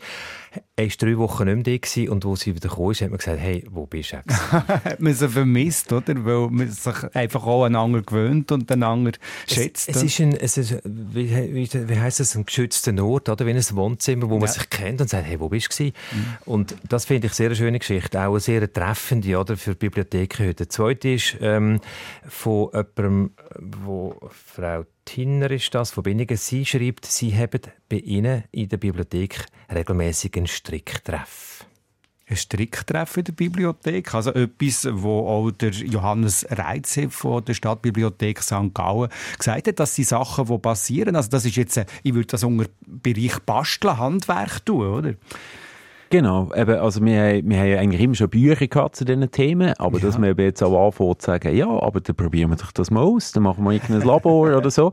Er 0.78 0.84
war 0.84 0.92
drei 0.96 1.18
Wochen 1.18 1.44
nicht 1.52 1.66
mehr 1.66 2.06
da 2.06 2.12
und 2.12 2.24
als 2.24 2.40
sie 2.42 2.54
wieder 2.54 2.68
kam, 2.68 2.92
hat 2.92 3.00
man 3.00 3.18
gesagt, 3.18 3.40
hey, 3.40 3.64
wo 3.68 3.86
bist 3.86 4.12
du? 4.12 4.18
Hat 4.52 5.00
man 5.00 5.12
sie 5.12 5.28
vermisst, 5.28 5.92
oder? 5.92 6.24
Weil 6.24 6.50
man 6.50 6.70
sich 6.70 6.94
einfach 7.16 7.44
auch 7.46 7.64
aneinander 7.64 8.02
gewöhnt 8.02 8.52
und 8.52 8.70
einander 8.70 9.10
schätzt. 9.48 9.88
Es, 9.88 9.96
es 9.96 10.02
ist 10.04 10.20
ein, 10.20 10.36
es 10.36 10.56
ist, 10.56 10.78
wie, 10.84 11.52
wie, 11.52 11.68
wie 11.88 11.98
heisst 11.98 12.20
es, 12.20 12.36
ein 12.36 12.46
geschützter 12.46 12.96
Ort, 13.02 13.28
oder? 13.28 13.44
wie 13.44 13.50
ein 13.50 13.64
Wohnzimmer, 13.72 14.30
wo 14.30 14.38
man 14.38 14.46
Ja. 14.46 14.52
sich 14.52 14.70
kennt 14.70 15.00
und 15.00 15.10
sagt, 15.10 15.26
hey, 15.26 15.40
wo 15.40 15.48
bist 15.48 15.66
du 15.66 15.76
gewesen? 15.76 15.94
Und 16.44 16.76
das 16.88 17.06
finde 17.06 17.26
ich 17.26 17.32
sehr 17.32 17.46
eine 17.46 17.56
schöne 17.56 17.80
Geschichte, 17.80 18.20
auch 18.20 18.30
eine 18.30 18.40
sehr 18.40 18.72
treffende 18.72 19.36
oder, 19.36 19.56
für 19.56 19.74
Bibliotheken 19.74 20.44
heute. 20.46 20.54
Der 20.54 20.68
zweite 20.68 21.08
ist 21.08 21.36
ähm, 21.40 21.80
von 22.28 22.68
jemandem, 22.72 23.32
wo 23.58 24.16
Frau 24.30 24.84
Tinner 25.04 25.50
ist 25.50 25.74
das, 25.74 25.90
von 25.90 26.02
Binningen. 26.02 26.36
Sie 26.36 26.66
schreibt, 26.66 27.06
sie 27.06 27.34
haben 27.34 27.62
bei 27.88 27.96
ihnen 27.96 28.44
in 28.52 28.68
der 28.68 28.76
Bibliothek 28.76 29.46
regelmäßig 29.74 30.36
einen 30.36 30.46
Stricktreff. 30.68 31.64
ein 32.30 32.36
Stricktreff 32.36 33.16
in 33.16 33.24
der 33.24 33.32
Bibliothek. 33.32 34.14
Also 34.14 34.34
etwas, 34.34 34.86
wo 34.92 35.26
auch 35.26 35.50
der 35.50 35.70
Johannes 35.70 36.46
Reitze 36.50 37.08
von 37.08 37.42
der 37.42 37.54
Stadtbibliothek 37.54 38.42
St. 38.42 38.74
Gallen 38.74 39.08
gesagt 39.38 39.66
hat, 39.66 39.80
dass 39.80 39.94
die 39.94 40.04
Sachen, 40.04 40.44
die 40.44 40.58
passieren, 40.58 41.16
also 41.16 41.30
das 41.30 41.46
ist 41.46 41.56
jetzt, 41.56 41.78
äh, 41.78 41.86
ich 42.02 42.12
würde 42.12 42.26
das 42.26 42.44
unter 42.44 42.66
Bereich 42.86 43.38
Basteln, 43.46 43.96
Handwerk 43.96 44.66
tun, 44.66 44.86
oder? 44.86 45.14
Genau, 46.10 46.52
eben, 46.54 46.78
also 46.78 47.02
wir, 47.02 47.18
haben- 47.18 47.48
wir 47.48 47.58
haben 47.60 47.68
ja 47.68 47.78
eigentlich 47.80 48.00
immer 48.02 48.14
schon 48.14 48.28
Bücher 48.30 48.66
gehabt 48.66 48.96
zu 48.96 49.04
diesen 49.06 49.30
Themen, 49.30 49.72
aber 49.78 49.98
Ja. 49.98 50.06
dass 50.06 50.16
eben 50.18 50.40
jetzt 50.40 50.62
auch 50.62 50.86
anfängt 50.86 51.22
zu 51.22 51.26
sagen, 51.26 51.56
ja, 51.56 51.66
aber 51.68 52.00
dann 52.02 52.14
probieren 52.16 52.50
wir 52.50 52.56
doch 52.56 52.72
das 52.72 52.90
mal 52.90 53.02
aus, 53.04 53.32
dann 53.32 53.42
machen 53.44 53.64
wir 53.64 53.72
irgendein 53.72 54.06
Labor 54.06 54.54
oder 54.56 54.70
so 54.70 54.92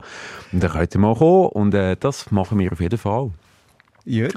und 0.52 0.62
dann 0.62 0.70
könnt 0.70 0.94
ihr 0.94 1.00
mal 1.00 1.14
kommen 1.14 1.48
und 1.48 1.74
äh, 1.74 1.96
das 2.00 2.30
machen 2.30 2.58
wir 2.58 2.72
auf 2.72 2.80
jeden 2.80 2.98
Fall. 2.98 3.30
Jörg? 4.06 4.32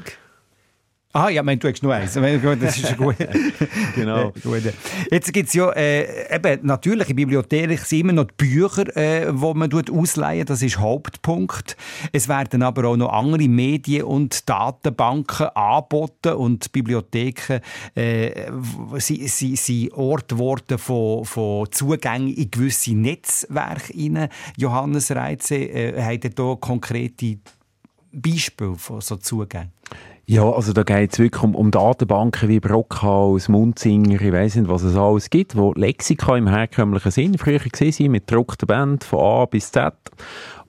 Ah, 1.12 1.30
ja, 1.30 1.42
mein, 1.42 1.58
du 1.58 1.68
hast 1.68 1.82
nur 1.82 1.92
eins. 1.92 2.14
Das 2.14 2.78
ist 2.78 2.98
gut. 2.98 3.16
Genau. 3.96 4.32
Gut. 4.44 4.62
Jetzt 5.10 5.34
gibt 5.34 5.48
es 5.48 5.56
ja 5.56 5.72
äh, 5.72 6.36
eben, 6.36 6.66
natürlich 6.66 7.10
in 7.10 7.16
Bibliotheken 7.16 7.78
sind 7.78 8.02
immer 8.02 8.14
noch 8.14 8.26
die 8.26 8.36
Bücher, 8.38 8.96
äh, 8.96 9.26
die 9.26 9.54
man 9.56 9.74
ausleihen 9.74 10.46
Das 10.46 10.62
ist 10.62 10.78
Hauptpunkt. 10.78 11.76
Es 12.12 12.28
werden 12.28 12.62
aber 12.62 12.90
auch 12.90 12.96
noch 12.96 13.12
andere 13.12 13.48
Medien- 13.48 14.04
und 14.04 14.48
Datenbanken 14.48 15.48
angeboten 15.48 16.34
und 16.34 16.72
Bibliotheken 16.72 17.60
äh, 17.96 18.52
sind, 18.98 19.30
sind, 19.30 19.58
sind 19.58 19.94
Ort 19.94 20.30
geworden 20.30 20.78
von, 20.78 21.26
von 21.26 21.72
Zugängen 21.72 22.36
in 22.36 22.52
gewisse 22.52 22.94
Netzwerke 22.94 23.94
rein. 23.96 24.30
Johannes 24.58 25.10
Reitze, 25.10 25.56
äh, 25.56 26.02
hat 26.02 26.22
hier 26.24 26.58
konkrete 26.60 27.40
Beispiele 28.12 28.76
von 28.76 29.02
so 29.02 29.18
Zugängen? 29.18 29.72
Ja, 30.32 30.48
also 30.48 30.74
da 30.74 30.84
geht 30.84 31.14
es 31.14 31.18
wirklich 31.18 31.42
um, 31.42 31.56
um 31.56 31.72
Datenbanken 31.72 32.50
wie 32.50 32.60
Brockhaus, 32.60 33.50
Munzinger, 33.50 34.22
ich 34.22 34.32
weiß 34.32 34.58
nicht, 34.58 34.70
was 34.70 34.84
es 34.84 34.96
alles 34.96 35.32
gibt, 35.32 35.58
wo 35.58 35.74
Lexika 35.74 36.38
im 36.38 36.48
herkömmlichen 36.48 37.10
Sinn 37.10 37.38
früher 37.40 37.58
gesehen 37.58 38.12
mit 38.12 38.28
gedruckten 38.28 38.68
Bänden 38.68 39.00
von 39.00 39.20
A 39.22 39.46
bis 39.48 39.72
Z. 39.72 39.92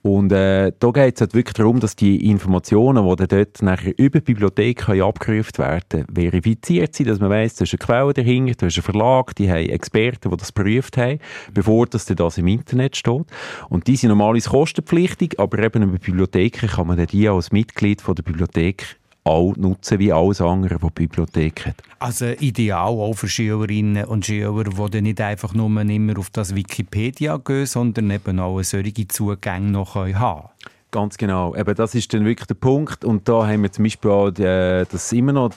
Und 0.01 0.33
äh, 0.33 0.73
da 0.79 0.91
geht 0.93 1.17
es 1.17 1.21
halt 1.21 1.35
wirklich 1.35 1.53
darum, 1.53 1.79
dass 1.79 1.95
die 1.95 2.31
Informationen, 2.31 3.07
die 3.07 3.17
dann 3.17 3.29
dort 3.29 3.61
nachher 3.61 3.93
über 3.99 4.21
die 4.21 4.33
Bibliothek 4.33 4.89
abgerufen 4.89 5.59
werden, 5.59 6.07
verifiziert 6.11 6.95
sind, 6.95 7.11
dass 7.11 7.21
man 7.21 7.29
weiss, 7.29 7.57
da 7.57 7.65
ist 7.65 7.75
eine 7.75 7.81
Quelle 7.81 8.15
dahinter, 8.15 8.55
da 8.61 8.67
ist 8.67 8.79
ein 8.79 8.83
Verlag, 8.83 9.35
die 9.35 9.51
haben 9.51 9.69
Experten, 9.69 10.31
die 10.31 10.37
das 10.39 10.55
geprüft 10.55 10.97
haben, 10.97 11.19
bevor 11.53 11.85
das, 11.85 12.07
das 12.07 12.39
im 12.39 12.47
Internet 12.47 12.97
steht. 12.97 13.27
Und 13.69 13.87
die 13.89 13.97
sind 13.97 14.09
normalerweise 14.09 14.49
kostenpflichtig, 14.49 15.39
aber 15.39 15.59
eben 15.59 15.83
über 15.83 15.99
Bibliotheken 15.99 16.67
kann 16.67 16.87
man 16.87 16.97
dann 16.97 17.09
die 17.09 17.29
als 17.29 17.53
Mitglied 17.53 18.01
von 18.01 18.15
der 18.15 18.23
Bibliothek 18.23 18.97
auch 19.25 19.55
nutzen 19.57 19.99
wie 19.99 20.13
alles 20.13 20.41
andere, 20.41 20.77
was 20.81 20.91
die 20.95 21.07
Bibliothek 21.07 21.67
hat. 21.67 21.83
Also 21.99 22.27
ideal 22.27 22.89
auch 22.89 23.15
für 23.15 23.29
Schülerinnen 23.29 24.05
und 24.07 24.27
Schüler, 24.27 24.89
die 24.89 25.03
nicht 25.03 25.21
einfach 25.21 25.55
nur 25.55 25.81
immer 25.81 26.19
auf 26.19 26.31
das 26.31 26.55
Wikipedia 26.55 27.37
gehen, 27.37 27.67
sondern 27.67 28.11
eben 28.11 28.41
auch 28.41 28.63
solche 28.63 29.07
Zugänge 29.09 29.71
noch 29.71 29.95
haben 29.95 30.13
können. 30.13 30.49
Ganz 30.91 31.17
genau. 31.17 31.55
Eben, 31.55 31.75
das 31.75 31.95
ist 31.95 32.13
dann 32.13 32.25
wirklich 32.25 32.49
der 32.49 32.55
Punkt. 32.55 33.05
Und 33.05 33.29
da 33.29 33.47
haben 33.47 33.63
wir 33.63 33.71
zum 33.71 33.85
Beispiel 33.85 34.11
auch, 34.11 34.37
äh, 34.39 34.85
das 34.91 35.13
immer 35.13 35.33
noch 35.33 35.51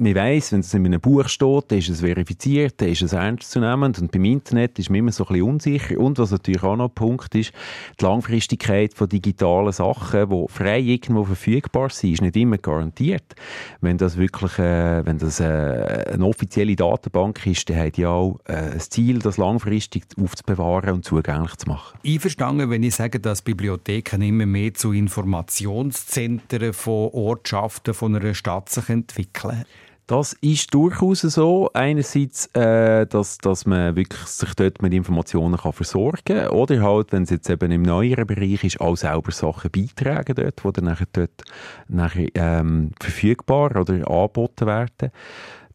man 0.00 0.14
weiss, 0.14 0.52
wenn 0.52 0.60
es 0.60 0.74
in 0.74 0.86
einem 0.86 1.00
Buch 1.00 1.28
steht, 1.28 1.70
dann 1.70 1.78
ist 1.78 1.88
es 1.88 2.00
verifiziert, 2.00 2.80
dann 2.80 2.88
ist 2.88 3.02
es 3.02 3.12
ernst 3.12 3.50
zu 3.50 3.60
nehmen. 3.60 3.94
Und 3.98 4.10
beim 4.10 4.24
Internet 4.24 4.78
ist 4.78 4.90
man 4.90 5.00
immer 5.00 5.12
so 5.12 5.24
ein 5.24 5.34
bisschen 5.34 5.48
unsicher. 5.48 5.98
Und 5.98 6.18
was 6.18 6.30
natürlich 6.30 6.62
auch 6.62 6.76
noch 6.76 6.88
ein 6.88 6.94
Punkt 6.94 7.34
ist, 7.34 7.52
die 8.00 8.04
Langfristigkeit 8.04 8.94
von 8.94 9.08
digitalen 9.08 9.72
Sachen, 9.72 10.30
die 10.30 10.44
frei 10.48 10.80
irgendwo 10.80 11.24
verfügbar 11.24 11.90
sind, 11.90 12.14
ist 12.14 12.22
nicht 12.22 12.36
immer 12.36 12.58
garantiert. 12.58 13.34
Wenn 13.80 13.98
das 13.98 14.16
wirklich 14.16 14.58
äh, 14.58 15.04
wenn 15.04 15.18
das, 15.18 15.40
äh, 15.40 16.04
eine 16.12 16.24
offizielle 16.24 16.76
Datenbank 16.76 17.46
ist, 17.46 17.68
dann 17.68 17.78
hat 17.78 17.98
ja 17.98 18.08
auch 18.08 18.38
äh, 18.44 18.70
das 18.72 18.90
Ziel, 18.90 19.18
das 19.18 19.36
langfristig 19.36 20.04
aufzubewahren 20.20 20.94
und 20.94 21.04
zugänglich 21.04 21.56
zu 21.56 21.68
machen. 21.68 21.98
Einverstanden, 22.04 22.70
wenn 22.70 22.82
ich 22.82 22.94
sage, 22.94 23.20
dass 23.20 23.42
Bibliotheken 23.42 24.22
immer 24.22 24.46
mehr 24.46 24.74
zu 24.74 24.92
Informationszentren 24.92 26.72
von 26.72 27.10
Ortschaften 27.12 27.94
von 27.94 28.16
einer 28.16 28.34
Stadt 28.34 28.68
sich 28.68 28.88
entwickeln. 28.88 29.64
Das 30.10 30.32
ist 30.40 30.74
durchaus 30.74 31.20
so. 31.20 31.70
Einerseits, 31.72 32.46
äh, 32.46 33.06
dass, 33.06 33.38
dass 33.38 33.64
man 33.64 33.94
wirklich 33.94 34.20
sich 34.26 34.52
dort 34.54 34.82
mit 34.82 34.92
Informationen 34.92 35.56
kann 35.56 35.72
versorgen 35.72 36.18
kann. 36.24 36.48
Oder 36.48 36.82
halt, 36.82 37.12
wenn 37.12 37.22
es 37.22 37.30
jetzt 37.30 37.48
eben 37.48 37.70
im 37.70 37.82
neueren 37.82 38.26
Bereich 38.26 38.64
ist, 38.64 38.80
auch 38.80 38.96
selber 38.96 39.30
Sachen 39.30 39.70
beitragen 39.70 40.34
dort, 40.34 40.64
die 40.64 40.72
dann 40.72 40.84
nachher 40.86 41.06
dort 41.12 41.44
nachher, 41.86 42.26
ähm, 42.34 42.90
verfügbar 42.98 43.76
oder 43.76 44.10
angeboten 44.10 44.66
werden. 44.66 45.12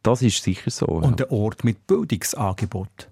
Das 0.03 0.21
ist 0.21 0.43
sicher 0.43 0.69
so. 0.69 0.87
Und 0.87 1.21
ein 1.21 1.29
Ort 1.29 1.63
mit 1.63 1.87
Bildungsangebot. 1.87 3.07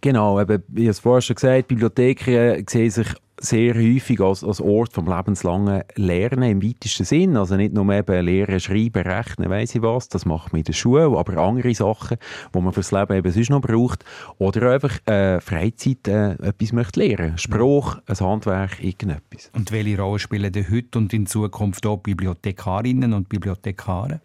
Genau, 0.00 0.40
eben, 0.40 0.64
ich 0.74 0.80
habe 0.80 0.90
es 0.90 0.98
vorher 0.98 1.22
schon 1.22 1.36
gesagt, 1.36 1.68
Bibliotheken 1.68 2.64
sehen 2.68 2.90
sich 2.90 3.14
sehr 3.40 3.74
häufig 3.74 4.20
als, 4.20 4.44
als 4.44 4.60
Ort 4.60 4.92
vom 4.92 5.06
lebenslangen 5.06 5.82
Lernen 5.94 6.50
im 6.50 6.62
weitesten 6.62 7.04
Sinn. 7.04 7.36
Also 7.36 7.56
nicht 7.56 7.72
nur 7.72 7.92
eben 7.92 8.24
Lehren, 8.24 8.60
Schreiben, 8.60 9.02
Rechnen, 9.02 9.50
weiss 9.50 9.74
ich 9.74 9.82
was, 9.82 10.08
das 10.08 10.26
macht 10.26 10.52
man 10.52 10.60
in 10.60 10.64
der 10.64 10.72
Schule, 10.72 11.16
aber 11.16 11.36
andere 11.38 11.74
Sachen, 11.74 12.18
die 12.54 12.60
man 12.60 12.72
fürs 12.72 12.92
Leben 12.92 13.16
eben 13.16 13.32
sonst 13.32 13.50
noch 13.50 13.60
braucht. 13.60 14.04
Oder 14.38 14.72
einfach 14.72 14.98
äh, 15.06 15.40
Freizeit 15.40 16.08
äh, 16.08 16.32
etwas 16.32 16.72
möchte 16.72 17.00
lernen. 17.00 17.38
Spruch, 17.38 17.98
ein 18.06 18.20
Handwerk, 18.20 18.82
irgendetwas. 18.82 19.50
Und 19.54 19.72
welche 19.72 19.98
Rolle 19.98 20.18
spielen 20.18 20.52
denn 20.52 20.70
heute 20.70 20.98
und 20.98 21.12
in 21.12 21.26
Zukunft 21.26 21.86
auch 21.86 21.98
Bibliothekarinnen 21.98 23.12
und 23.12 23.28
Bibliothekare? 23.28 24.20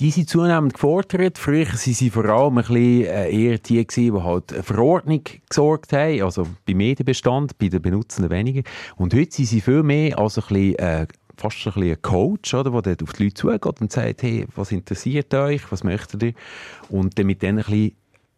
Die 0.00 0.10
sind 0.10 0.28
zunehmend 0.28 0.74
gefordert. 0.74 1.38
Früher 1.38 1.66
waren 1.66 1.76
sie 1.76 2.10
vor 2.10 2.24
allem 2.24 2.58
ein 2.58 2.64
bisschen 2.64 3.04
äh, 3.04 3.30
eher 3.30 3.58
die, 3.58 3.86
die 3.86 4.12
halt 4.12 4.52
eine 4.52 4.62
Verordnung 4.62 5.22
gesorgt 5.48 5.92
haben, 5.92 6.22
also 6.22 6.46
beim 6.66 6.76
Medienbestand, 6.76 7.58
bei 7.58 7.68
den 7.68 7.82
Benutzenden 7.82 8.30
weniger. 8.30 8.62
Und 8.96 9.14
heute 9.14 9.32
sind 9.32 9.46
sie 9.46 9.60
viel 9.60 9.82
mehr 9.82 10.18
als 10.18 10.38
ein 10.38 10.44
bisschen, 10.48 10.74
äh, 10.76 11.06
fast 11.36 11.66
ein 11.66 11.72
bisschen 11.72 11.90
ein 11.90 12.02
Coach, 12.02 12.54
oder, 12.54 12.82
der 12.82 12.96
auf 13.02 13.12
die 13.12 13.24
Leute 13.24 13.34
zugeht 13.34 13.80
und 13.80 13.92
sagt, 13.92 14.22
hey, 14.22 14.46
was 14.54 14.72
interessiert 14.72 15.32
euch, 15.34 15.70
was 15.70 15.84
möchtet 15.84 16.22
ihr? 16.22 16.32
Und 16.88 17.18
dann 17.18 17.26
mit 17.26 17.42
denen 17.42 17.58
ein 17.58 17.64
bisschen 17.64 17.96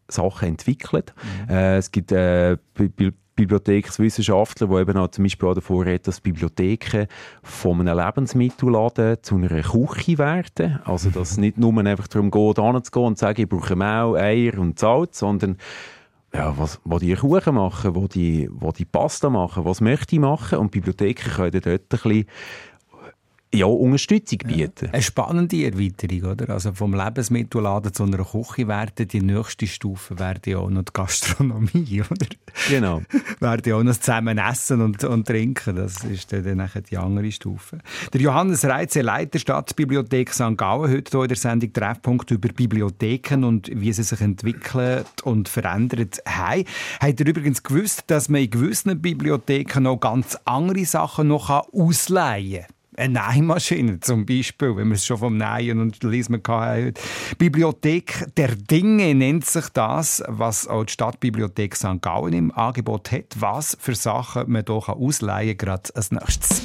Sachen 0.09 0.49
entwickelt. 0.49 1.15
Mhm. 1.49 1.55
Äh, 1.55 1.77
es 1.79 1.91
gibt 1.91 2.13
äh, 2.13 2.57
Bibliothekswissenschaftler, 3.37 4.67
die 4.69 4.75
eben 4.75 4.97
auch 4.97 5.09
zum 5.09 5.25
Beispiel 5.25 5.49
auch 5.49 5.55
davor 5.55 5.85
reden, 5.85 6.03
dass 6.05 6.21
Bibliotheken 6.21 7.07
von 7.43 7.81
einem 7.81 7.99
Lebensmittelladen 7.99 9.19
zu 9.23 9.37
einer 9.37 9.63
Küche 9.63 10.19
werden. 10.19 10.81
Also, 10.85 11.11
dass 11.11 11.33
es 11.33 11.37
nicht 11.37 11.59
nur 11.59 11.77
einfach 11.79 12.09
darum 12.09 12.31
geht, 12.31 12.59
hinzugehen 12.59 13.07
und 13.07 13.19
zu 13.19 13.21
sagen, 13.21 13.43
ich 13.43 13.49
brauche 13.49 13.77
Mehl, 13.77 14.17
Eier 14.17 14.59
und 14.59 14.79
Salz, 14.79 15.19
sondern 15.19 15.59
ja, 16.35 16.57
was, 16.59 16.81
wo 16.85 16.99
die 16.99 17.15
Kuchen 17.15 17.55
machen, 17.55 17.95
wo 17.95 18.09
die, 18.09 18.49
wo 18.51 18.73
die 18.73 18.85
Pasta 18.85 19.31
machen, 19.31 19.65
was 19.65 19.81
möchte 19.81 20.17
ich 20.17 20.21
machen 20.21 20.59
und 20.59 20.71
Bibliotheken 20.71 21.31
können 21.31 21.61
dort 21.63 21.67
ein 21.67 21.83
bisschen 21.89 22.27
ja, 23.57 23.67
Unterstützung 23.67 24.39
bieten. 24.47 24.87
Ja. 24.87 24.93
Eine 24.93 25.03
spannende 25.03 25.65
Erweiterung, 25.65 26.33
oder? 26.33 26.51
Also 26.51 26.73
vom 26.73 26.95
Lebensmittelladen 26.95 27.93
zu 27.93 28.05
einer 28.05 28.25
Küche 28.25 28.69
werden 28.69 29.09
die 29.09 29.21
nächste 29.21 29.67
Stufe 29.67 30.19
wäre 30.19 30.41
ja 30.47 30.59
auch 30.59 30.71
noch 30.71 30.85
die 30.85 30.93
Gastronomie, 30.93 32.03
oder? 32.11 32.27
Genau. 32.69 33.03
werden 33.41 33.63
ja 33.65 33.77
auch 33.77 33.83
noch 33.83 33.97
zusammen 33.97 34.39
essen 34.39 34.81
und, 34.81 35.03
und 35.05 35.27
trinken. 35.27 35.77
Das 35.77 36.05
ist 36.05 36.33
dann, 36.33 36.45
dann 36.45 36.71
die 36.91 36.97
andere 36.97 37.31
Stufe. 37.33 37.79
Der 38.13 38.21
Johannes 38.21 38.65
Reitze, 38.65 39.03
Leiter 39.03 39.39
Stadtbibliothek 39.39 40.33
St. 40.33 40.57
Gallen, 40.57 40.91
heute 40.91 41.11
hier 41.11 41.23
in 41.23 41.29
der 41.29 41.37
Sendung 41.37 41.73
Treffpunkt 41.73 42.31
über 42.31 42.49
Bibliotheken 42.49 43.45
und 43.45 43.71
wie 43.73 43.93
sie 43.93 44.03
sich 44.03 44.21
entwickelt 44.21 45.23
und 45.25 45.49
verändert 45.49 46.21
haben. 46.27 46.65
Habt 47.01 47.21
ihr 47.21 47.27
übrigens 47.27 47.63
gewusst, 47.63 48.05
dass 48.09 48.29
man 48.29 48.43
in 48.43 48.51
gewissen 48.51 49.01
Bibliotheken 49.01 49.83
noch 49.83 49.99
ganz 49.99 50.37
andere 50.45 50.85
Sachen 50.85 51.29
noch 51.29 51.51
ausleihen 51.73 52.63
kann? 52.63 52.76
Eine 52.97 53.21
Nähmaschine 53.21 54.01
zum 54.01 54.25
Beispiel, 54.25 54.75
wenn 54.77 54.89
wir 54.89 54.95
es 54.95 55.05
schon 55.05 55.19
vom 55.19 55.37
Nähen 55.37 55.81
und 55.81 56.03
Lesen 56.03 56.41
hatten. 56.47 56.95
Bibliothek 57.37 58.27
der 58.37 58.57
Dinge 58.57 59.15
nennt 59.15 59.45
sich 59.45 59.69
das, 59.69 60.23
was 60.29 60.67
auch 60.67 60.85
die 60.85 60.93
Stadtbibliothek 60.93 61.77
St. 61.77 62.01
Gallen 62.01 62.33
im 62.33 62.53
Angebot 62.53 63.13
hat. 63.13 63.37
Was 63.39 63.77
für 63.79 63.95
Sachen 63.95 64.51
man 64.51 64.65
hier 64.67 64.89
ausleihen 64.89 65.59
kann, 65.59 65.67
gerade 65.67 65.95
als 65.95 66.11
nächstes. 66.11 66.63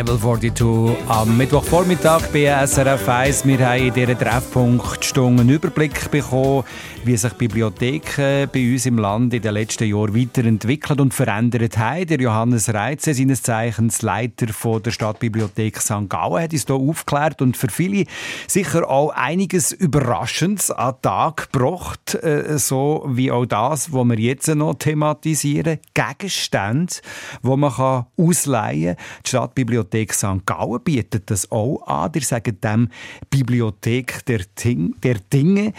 Level 0.00 0.18
42 0.18 0.96
am 1.08 1.36
Mittwochvormittag 1.36 2.32
bei 2.32 2.46
SRF 2.66 3.06
1. 3.06 3.44
Wir 3.44 3.58
haben 3.68 3.88
in 3.88 3.92
dieser 3.92 4.18
Treffpunktstunde 4.18 5.42
einen 5.42 5.50
Überblick 5.50 6.10
bekommen, 6.10 6.64
wie 7.04 7.16
sich 7.16 7.32
Bibliotheken 7.32 8.48
bei 8.52 8.72
uns 8.72 8.86
im 8.86 8.98
Land 8.98 9.32
in 9.32 9.40
den 9.40 9.54
letzten 9.54 9.88
Jahren 9.88 10.14
weiterentwickelt 10.14 11.00
und 11.00 11.14
verändert 11.14 11.78
haben. 11.78 12.06
Der 12.06 12.20
Johannes 12.20 12.72
Reitze, 12.72 13.14
seines 13.14 13.42
Zeichens 13.42 14.02
Leiter 14.02 14.52
von 14.52 14.82
der 14.82 14.90
Stadtbibliothek 14.90 15.80
St. 15.80 16.08
Gallen, 16.08 16.42
hat 16.42 16.52
uns 16.52 16.66
hier 16.66 16.74
aufgeklärt 16.74 17.40
und 17.40 17.56
für 17.56 17.68
viele 17.68 18.04
sicher 18.46 18.88
auch 18.88 19.10
einiges 19.10 19.72
Überraschendes 19.72 20.70
an 20.70 20.94
den 20.94 21.02
Tag 21.02 21.52
gebracht, 21.52 22.14
äh, 22.16 22.58
so 22.58 23.06
wie 23.08 23.30
auch 23.30 23.46
das, 23.46 23.92
was 23.92 24.08
wir 24.08 24.18
jetzt 24.18 24.48
noch 24.48 24.74
thematisieren. 24.74 25.78
Gegenstände, 25.94 26.94
die 27.42 27.56
man 27.56 28.06
ausleihen 28.16 28.96
kann. 28.96 29.04
Die 29.24 29.28
Stadtbibliothek 29.28 30.12
St. 30.12 30.44
Gallen 30.44 30.82
bietet 30.84 31.30
das 31.30 31.50
auch 31.50 31.86
an. 31.86 32.10
Ihr 32.14 32.22
sagt 32.22 32.62
dem 32.62 32.88
Bibliothek 33.30 34.24
der, 34.26 34.40
Ting 34.54 34.94
der 35.02 35.14
Dinge. 35.32 35.72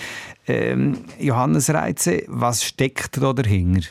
Ähm, 0.51 0.97
Johannes 1.17 1.73
Reitze, 1.73 2.23
was 2.27 2.63
steckt 2.63 3.21
da 3.21 3.31
dahinter? 3.31 3.87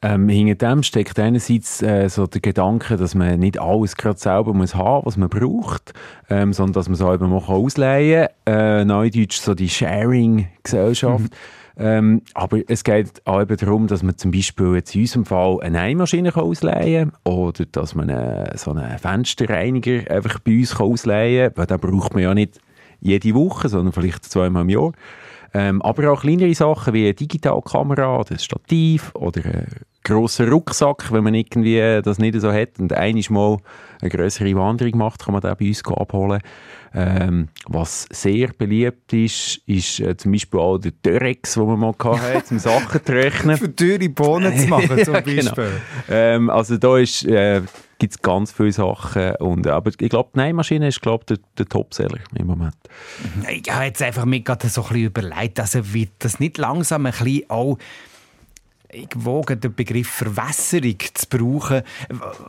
Ähm, 0.00 0.28
hinter 0.28 0.54
dem 0.54 0.82
steckt 0.82 1.18
einerseits 1.18 1.82
äh, 1.82 2.08
so 2.08 2.26
der 2.26 2.40
Gedanke, 2.40 2.96
dass 2.96 3.14
man 3.14 3.38
nicht 3.40 3.58
alles 3.58 3.96
gerade 3.96 4.18
selber 4.18 4.54
muss 4.54 4.74
haben, 4.74 5.04
was 5.04 5.16
man 5.16 5.28
braucht, 5.28 5.92
ähm, 6.30 6.52
sondern 6.52 6.74
dass 6.74 6.88
man 6.88 6.94
es 6.94 7.02
auch 7.02 7.12
eben 7.12 7.28
mal 7.28 7.42
ausleihen 7.42 8.28
kann. 8.44 8.54
Äh, 8.54 8.84
Neudeutsch 8.84 9.38
so 9.38 9.54
die 9.54 9.68
Sharing-Gesellschaft. 9.68 11.24
Mhm. 11.24 11.30
Ähm, 11.78 12.22
aber 12.32 12.60
es 12.68 12.84
geht 12.84 13.20
auch 13.26 13.42
eben 13.42 13.56
darum, 13.56 13.86
dass 13.86 14.02
man 14.02 14.16
zum 14.16 14.30
Beispiel 14.30 14.74
jetzt 14.76 14.94
in 14.94 15.02
unserem 15.02 15.26
Fall 15.26 15.60
eine 15.60 15.82
Nähmaschine 15.82 16.34
ausleihen 16.34 17.12
kann 17.12 17.32
oder 17.34 17.66
dass 17.66 17.94
man 17.94 18.08
eine, 18.08 18.52
so 18.56 18.70
einen 18.70 18.98
Fensterreiniger 18.98 20.10
einfach 20.10 20.38
bei 20.38 20.58
uns 20.58 20.74
ausleihen 20.74 21.52
kann, 21.52 21.56
weil 21.56 21.66
den 21.66 21.80
braucht 21.80 22.14
man 22.14 22.22
ja 22.22 22.32
nicht 22.32 22.60
jede 23.00 23.34
Woche, 23.34 23.68
sondern 23.68 23.92
vielleicht 23.92 24.24
zweimal 24.24 24.62
im 24.62 24.70
Jahr. 24.70 24.92
Ähm, 25.54 25.80
aber 25.82 26.12
auch 26.12 26.20
kleinere 26.20 26.54
Sachen 26.54 26.94
wie 26.94 27.04
eine 27.04 27.14
Digitalkamera 27.14 28.18
oder 28.18 28.32
ein 28.32 28.38
Stativ 28.38 29.14
oder 29.14 29.44
ein 29.44 29.66
grosser 30.04 30.48
Rucksack, 30.48 31.12
wenn 31.12 31.24
man 31.24 31.34
irgendwie 31.34 32.00
das 32.02 32.18
nicht 32.18 32.40
so 32.40 32.52
hat 32.52 32.78
und 32.78 32.92
einmal 32.92 33.22
mal 33.30 33.56
eine 34.00 34.10
größere 34.10 34.54
Wanderung 34.54 34.98
macht, 34.98 35.24
kann 35.24 35.32
man 35.32 35.40
den 35.40 35.56
bei 35.56 35.66
uns 35.66 35.84
abholen. 35.84 36.40
Ähm, 36.98 37.48
was 37.66 38.06
sehr 38.10 38.48
beliebt 38.56 39.12
ist, 39.12 39.60
ist 39.66 40.00
äh, 40.00 40.16
zum 40.16 40.32
Beispiel 40.32 40.58
auch 40.58 40.78
der 40.78 40.92
Dörex, 40.92 41.52
den 41.52 41.66
wir 41.66 41.76
mal 41.76 41.94
hatten, 41.98 42.42
um 42.54 42.58
Sachen 42.58 42.88
zu 42.88 43.04
trocknen. 43.04 43.58
Für 43.58 43.76
teure 43.76 44.08
Bohnen 44.08 44.56
zu 44.56 44.66
machen, 44.68 44.98
zum 45.04 45.12
Beispiel. 45.12 45.36
genau. 45.36 45.54
ähm, 46.08 46.48
also 46.48 46.78
da 46.78 46.96
ist, 46.96 47.22
äh, 47.26 47.60
gibt 47.98 48.14
es 48.14 48.22
ganz 48.22 48.50
viele 48.50 48.72
Sachen. 48.72 49.36
Und, 49.36 49.66
aber 49.66 49.90
ich 49.90 50.08
glaube, 50.08 50.30
die 50.34 50.40
Nähmaschine 50.40 50.88
ist 50.88 51.02
glaub, 51.02 51.26
der, 51.26 51.36
der 51.58 51.66
Topseller 51.66 52.20
im 52.34 52.46
Moment. 52.46 52.76
Ich 53.50 53.70
habe 53.70 53.84
jetzt 53.84 54.00
einfach 54.00 54.24
mir 54.24 54.40
gerade 54.40 54.66
so 54.68 54.82
ein 54.82 54.88
bisschen 54.88 55.04
überlegt, 55.04 55.60
also 55.60 55.92
wird 55.92 56.12
das 56.20 56.40
nicht 56.40 56.56
langsam 56.56 57.04
ein 57.04 57.12
bisschen 57.12 57.50
auch 57.50 57.76
ich 58.96 59.08
wage 59.14 59.56
den 59.56 59.74
Begriff 59.74 60.08
Verwässerung 60.08 60.96
zu 61.12 61.26
brauchen. 61.28 61.82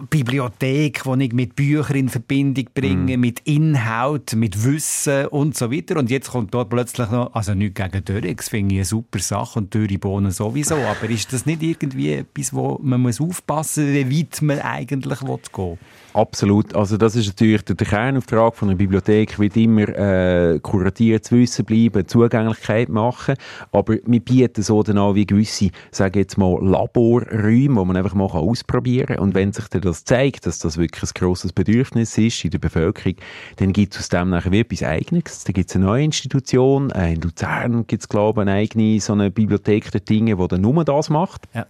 Bibliothek, 0.09 1.03
die 1.03 1.25
ich 1.25 1.33
mit 1.33 1.55
Büchern 1.55 1.95
in 1.97 2.09
Verbindung 2.09 2.65
bringe, 2.73 3.17
mm. 3.17 3.19
mit 3.19 3.41
Inhalt, 3.41 4.33
mit 4.33 4.63
Wissen 4.63 5.27
und 5.27 5.57
so 5.57 5.71
weiter. 5.71 5.97
Und 5.97 6.09
jetzt 6.09 6.31
kommt 6.31 6.53
dort 6.53 6.69
plötzlich 6.69 7.09
noch, 7.09 7.33
also 7.33 7.53
nicht 7.53 7.75
gegen 7.75 8.03
Dörrex, 8.03 8.49
finde 8.49 8.75
ich 8.75 8.79
eine 8.79 8.85
super 8.85 9.19
Sache 9.19 9.59
und 9.59 9.71
teure 9.71 9.97
Bohnen 9.97 10.31
sowieso. 10.31 10.75
Aber 10.75 11.09
ist 11.09 11.33
das 11.33 11.45
nicht 11.45 11.61
irgendwie 11.61 12.13
etwas, 12.13 12.53
wo 12.53 12.79
man 12.81 13.01
muss 13.01 13.19
aufpassen 13.19 13.91
muss, 13.91 14.09
wie 14.09 14.21
weit 14.21 14.41
man 14.41 14.59
eigentlich 14.59 15.19
gehen 15.19 15.39
will? 15.55 15.77
Absolut. 16.17 16.75
Also 16.75 16.97
das 16.97 17.15
ist 17.15 17.27
natürlich 17.27 17.61
der 17.61 17.75
Kernauftrag 17.75 18.55
von 18.55 18.69
einer 18.69 18.75
Bibliothek, 18.75 19.37
wird 19.37 19.55
immer 19.55 19.87
äh, 19.87 20.59
kuratiertes 20.59 21.31
Wissen 21.31 21.63
bleiben, 21.63 22.07
Zugänglichkeit 22.07 22.89
machen, 22.89 23.35
aber 23.71 23.97
wir 24.03 24.19
bieten 24.19 24.63
so 24.63 24.81
dann 24.81 24.97
auch 24.97 25.13
wie 25.13 25.27
gewisse, 25.27 25.69
sage 25.91 26.21
jetzt 26.21 26.35
mal, 26.39 26.57
Laborräume, 26.59 27.75
wo 27.75 27.85
man 27.85 27.97
einfach 27.97 28.15
mal 28.15 28.25
ausprobieren 28.25 29.05
kann 29.05 29.19
und 29.19 29.35
wenn 29.35 29.53
sich 29.53 29.67
dann 29.67 29.81
das 29.81 30.05
zeigt, 30.05 30.47
dass 30.47 30.57
das 30.57 30.77
wirklich 30.77 31.03
ein 31.03 31.13
grosses 31.13 31.53
Bedürfnis 31.53 32.17
ist 32.17 32.43
in 32.43 32.49
der 32.49 32.57
Bevölkerung, 32.57 33.17
dann 33.57 33.71
gibt 33.71 33.93
es 33.93 33.99
aus 33.99 34.09
dem 34.09 34.31
nachher 34.31 34.51
wie 34.51 34.61
etwas 34.61 34.81
Eigenes. 34.81 35.43
Da 35.43 35.53
gibt 35.53 35.69
es 35.69 35.75
eine 35.75 35.85
neue 35.85 36.03
Institution, 36.03 36.89
äh, 36.89 37.13
in 37.13 37.21
Luzern 37.21 37.85
gibt 37.85 38.01
es 38.01 38.09
glaube 38.09 38.41
ich 38.41 38.47
eine 38.47 38.57
eigene 38.57 38.99
so 39.01 39.13
eine 39.13 39.29
Bibliothek 39.29 39.91
der 39.91 40.01
Dinge, 40.01 40.35
die 40.35 40.47
dann 40.47 40.61
nur 40.61 40.83
das 40.83 41.11
macht. 41.11 41.43
Ja. 41.53 41.67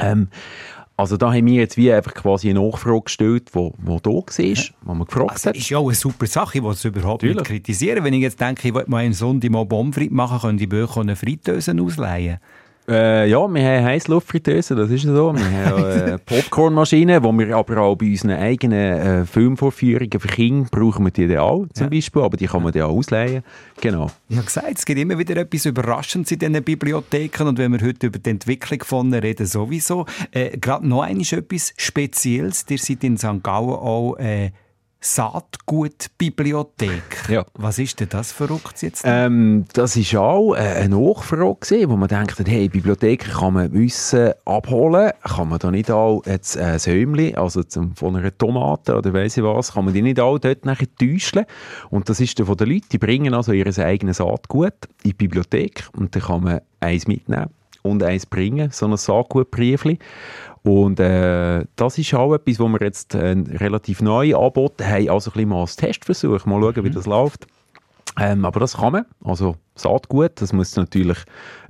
Ähm, 0.00 0.28
also 1.00 1.16
da 1.16 1.32
haben 1.32 1.46
wir 1.46 1.54
jetzt 1.54 1.76
wie 1.78 1.90
einfach 1.90 2.12
quasi 2.12 2.50
eine 2.50 2.60
Nachfrage 2.60 3.02
gestellt, 3.02 3.48
die, 3.54 3.70
da 4.02 4.10
war, 4.10 4.70
wo 4.82 4.94
man 4.94 5.06
gefragt 5.06 5.30
also, 5.30 5.48
hat. 5.48 5.56
ist 5.56 5.70
ja 5.70 5.78
auch 5.78 5.86
eine 5.86 5.94
super 5.94 6.26
Sache, 6.26 6.58
ich 6.58 6.64
will 6.64 6.72
es 6.72 6.84
überhaupt 6.84 7.22
Natürlich. 7.22 7.36
nicht 7.36 7.46
kritisieren. 7.46 8.04
Wenn 8.04 8.12
ich 8.12 8.20
jetzt 8.20 8.40
denke, 8.40 8.68
ich 8.68 8.74
will 8.74 8.84
mal 8.86 8.98
einen 8.98 9.14
Sonntag 9.14 9.50
mal 9.50 9.64
Bonfrit 9.64 10.12
machen, 10.12 10.40
können 10.40 10.58
die 10.58 10.66
Bücher 10.66 11.00
eine 11.00 11.16
Fritteuse 11.16 11.74
ausleihen. 11.80 12.38
Äh, 12.88 13.28
ja, 13.28 13.46
wir 13.46 13.62
haben 13.62 13.84
Heissluftfritteuse, 13.84 14.74
das 14.74 14.90
ist 14.90 15.02
so. 15.02 15.32
Wir 15.34 15.64
haben 15.64 15.84
äh, 15.84 16.18
Popcornmaschinen, 16.26 17.22
wo 17.22 17.32
wir 17.32 17.56
aber 17.56 17.78
auch 17.78 17.96
bei 17.96 18.06
unseren 18.06 18.32
eigenen 18.32 18.98
äh, 18.98 19.26
Filmvorführungen 19.26 20.18
für 20.18 20.28
Kinder 20.28 20.68
brauchen 20.70 21.04
wir 21.04 21.10
die 21.10 21.28
dann 21.28 21.38
auch, 21.38 21.66
zum 21.72 21.84
ja. 21.84 21.90
Beispiel, 21.90 22.22
aber 22.22 22.36
die 22.36 22.46
kann 22.46 22.62
man 22.62 22.72
dann 22.72 22.82
auch 22.82 22.96
ausleihen. 22.96 23.44
Genau. 23.80 24.10
Ich 24.28 24.36
habe 24.36 24.46
gesagt, 24.46 24.78
es 24.78 24.84
gibt 24.84 24.98
immer 24.98 25.18
wieder 25.18 25.36
etwas 25.36 25.66
Überraschendes 25.66 26.32
in 26.32 26.38
diesen 26.38 26.62
Bibliotheken 26.64 27.48
und 27.48 27.58
wenn 27.58 27.72
wir 27.72 27.86
heute 27.86 28.08
über 28.08 28.18
die 28.18 28.30
Entwicklung 28.30 28.82
von 28.82 29.12
reden, 29.14 29.46
sowieso. 29.46 30.06
Äh, 30.32 30.58
Gerade 30.58 30.86
noch 30.88 31.06
etwas 31.06 31.72
Spezielles, 31.76 32.64
ihr 32.68 32.78
seid 32.78 33.04
in 33.04 33.18
St. 33.18 33.42
Gallen 33.42 33.70
auch 33.70 34.16
äh, 34.16 34.50
Saatgutbibliothek. 35.00 37.30
Ja. 37.30 37.46
Was 37.54 37.78
ist 37.78 38.00
denn 38.00 38.10
das 38.10 38.32
verrückt 38.32 38.82
jetzt? 38.82 39.04
Ähm, 39.06 39.64
das 39.72 39.96
ist 39.96 40.14
auch 40.14 40.52
eine 40.52 40.90
Nachfrage, 40.90 41.88
wo 41.88 41.96
man 41.96 42.08
denkt, 42.08 42.36
hey, 42.44 42.68
Bibliotheken 42.68 43.32
kann 43.32 43.54
man 43.54 43.72
Wissen 43.72 44.34
abholen, 44.44 45.12
kann 45.22 45.48
man 45.48 45.58
da 45.58 45.70
nicht 45.70 45.90
auch 45.90 46.20
jetzt 46.26 46.58
ein 46.58 46.78
Säumchen, 46.78 47.34
also 47.36 47.62
zum, 47.62 47.96
von 47.96 48.16
einer 48.16 48.36
Tomate 48.36 48.94
oder 48.94 49.14
weiss 49.14 49.38
ich 49.38 49.42
was, 49.42 49.72
kann 49.72 49.86
man 49.86 49.94
die 49.94 50.02
nicht 50.02 50.20
auch 50.20 50.38
dort 50.38 50.66
nachher 50.66 50.88
täuschen? 50.98 51.46
Und 51.88 52.10
das 52.10 52.20
ist 52.20 52.38
dann 52.38 52.44
von 52.46 52.58
den 52.58 52.68
Leuten, 52.68 52.88
die 52.92 52.98
bringen 52.98 53.32
also 53.32 53.52
ihr 53.52 53.66
eigenes 53.78 54.18
Saatgut 54.18 54.74
in 55.02 55.10
die 55.10 55.14
Bibliothek 55.14 55.88
und 55.96 56.14
dann 56.14 56.22
kann 56.22 56.42
man 56.42 56.60
eins 56.80 57.06
mitnehmen 57.06 57.48
und 57.82 58.02
eins 58.02 58.26
bringen, 58.26 58.70
so 58.70 58.86
ein 58.86 58.96
Saatgutbriefchen. 58.96 59.98
Und 60.62 61.00
äh, 61.00 61.64
das 61.76 61.96
ist 61.96 62.12
auch 62.14 62.34
etwas, 62.34 62.60
wo 62.60 62.68
wir 62.68 62.80
jetzt 62.80 63.14
äh, 63.14 63.34
relativ 63.56 64.02
neu 64.02 64.36
angeboten 64.36 64.86
haben, 64.86 65.08
also 65.08 65.30
ein 65.30 65.34
bisschen 65.34 65.48
mal 65.48 65.60
als 65.62 65.76
Testversuch, 65.76 66.44
mal 66.44 66.60
schauen, 66.60 66.74
mhm. 66.76 66.84
wie 66.84 66.90
das 66.90 67.06
läuft. 67.06 67.46
Ähm, 68.18 68.44
aber 68.44 68.60
das 68.60 68.76
kann 68.76 68.92
man, 68.92 69.06
also 69.24 69.56
Saatgut, 69.76 70.32
das 70.40 70.52
muss 70.52 70.76
natürlich 70.76 71.18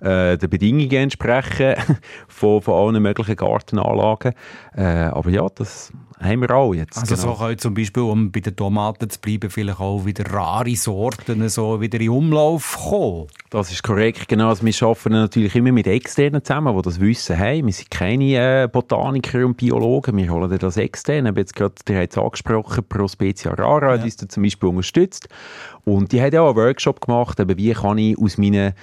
äh, 0.01 0.37
den 0.37 0.51
Bedingungen 0.51 0.91
entsprechen 0.93 1.75
von, 2.29 2.63
von 2.63 2.75
allen 2.75 3.03
möglichen 3.03 3.37
Gartenanlagen. 3.37 4.33
Äh, 4.77 4.83
aber 4.83 5.31
ja, 5.31 5.47
das 5.55 5.93
haben 6.21 6.43
wir 6.43 6.51
auch 6.51 6.75
jetzt. 6.75 6.99
Also 6.99 7.15
genau. 7.15 7.35
so 7.35 7.43
können 7.43 7.59
zum 7.59 7.75
Beispiel, 7.75 8.03
um 8.03 8.31
bei 8.31 8.41
den 8.41 8.55
Tomaten 8.55 9.09
zu 9.09 9.19
bleiben, 9.21 9.49
vielleicht 9.49 9.81
auch 9.81 10.05
wieder 10.05 10.31
rare 10.31 10.77
Sorten 10.77 11.49
so 11.49 11.81
wieder 11.81 11.99
in 11.99 12.11
Umlauf 12.11 12.79
kommen. 12.89 13.29
Das 13.49 13.73
ist 13.73 13.83
korrekt, 13.83 14.29
genau. 14.29 14.51
Also 14.51 14.65
wir 14.65 14.87
arbeiten 14.87 15.13
natürlich 15.13 15.55
immer 15.57 15.73
mit 15.73 15.87
Externen 15.87 16.45
zusammen, 16.45 16.77
die 16.77 16.83
das 16.83 17.01
Wissen 17.01 17.39
haben. 17.39 17.67
Wir 17.67 17.73
sind 17.73 17.91
keine 17.91 18.65
äh, 18.65 18.69
Botaniker 18.71 19.45
und 19.47 19.57
Biologen, 19.57 20.17
wir 20.17 20.31
holen 20.31 20.57
das 20.59 20.77
extern. 20.77 21.27
Habe 21.27 21.41
jetzt 21.41 21.57
gerade, 21.57 21.75
der 21.89 22.03
hat 22.03 22.11
es 22.11 22.19
angesprochen, 22.19 22.85
Pro 22.87 23.09
Specia 23.09 23.53
Rara, 23.53 23.97
die 23.97 24.09
ist 24.09 24.31
zum 24.31 24.43
Beispiel 24.43 24.69
unterstützt. 24.69 25.29
Und 25.85 26.13
die 26.13 26.21
hat 26.21 26.35
ja 26.35 26.43
auch 26.43 26.49
einen 26.49 26.57
Workshop 26.57 27.01
gemacht, 27.01 27.41
eben 27.41 27.57
wie 27.57 27.73
kann 27.73 27.99
ich 27.99 28.19
aus 28.19 28.37
meinen 28.37 28.75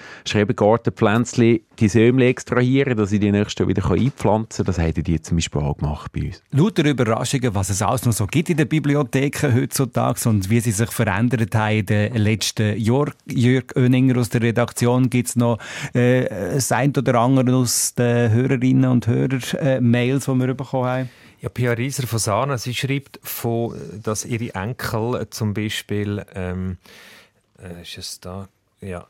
Schrebergartenpflänzchen 1.07 1.59
die 1.79 1.89
Sämle 1.89 2.27
extrahieren, 2.27 2.97
dass 2.97 3.11
ich 3.11 3.19
die 3.19 3.31
nächsten 3.31 3.67
wieder 3.67 3.89
einpflanzen 3.89 4.65
kann. 4.65 4.65
Das 4.65 4.79
haben 4.79 5.03
die 5.03 5.21
zum 5.21 5.37
Beispiel 5.37 5.61
auch 5.61 5.77
gemacht 5.77 6.11
bei 6.11 6.27
uns. 6.27 6.41
Lauter 6.51 6.85
Überraschungen, 6.85 7.53
was 7.53 7.69
es 7.69 7.81
alles 7.81 8.05
noch 8.05 8.13
so 8.13 8.25
gibt 8.25 8.49
in 8.49 8.57
den 8.57 8.67
Bibliotheken 8.67 9.53
heutzutage 9.53 10.27
und 10.27 10.49
wie 10.49 10.59
sie 10.59 10.71
sich 10.71 10.91
verändert 10.91 11.53
haben 11.55 11.77
in 11.77 11.85
den 11.85 12.15
letzten 12.15 12.77
Jahren. 12.77 13.13
Jörg 13.27 13.65
Oeninger 13.75 14.17
aus 14.17 14.29
der 14.29 14.41
Redaktion 14.41 15.09
gibt 15.09 15.29
es 15.29 15.35
noch 15.35 15.59
äh, 15.93 16.53
das 16.53 16.71
ein 16.71 16.93
oder 16.97 17.15
andere 17.15 17.55
aus 17.55 17.93
den 17.93 18.31
Hörerinnen 18.31 18.89
und 18.89 19.07
Hörern 19.07 19.41
äh, 19.59 19.79
Mails, 19.79 20.25
die 20.25 20.33
wir 20.33 20.53
bekommen 20.53 20.85
haben. 20.85 21.09
Ja, 21.39 21.49
Pia 21.49 21.73
Rieser 21.73 22.07
von 22.07 22.17
Sana, 22.17 22.57
sie 22.57 22.73
schreibt, 22.73 23.19
von, 23.21 23.75
dass 24.01 24.25
ihre 24.25 24.55
Enkel 24.55 25.27
zum 25.29 25.53
Beispiel, 25.53 26.25
ähm, 26.33 26.77
äh, 27.61 27.83
ist 27.83 27.97
es 27.99 28.19
da, 28.19 28.49
ja, 28.81 29.05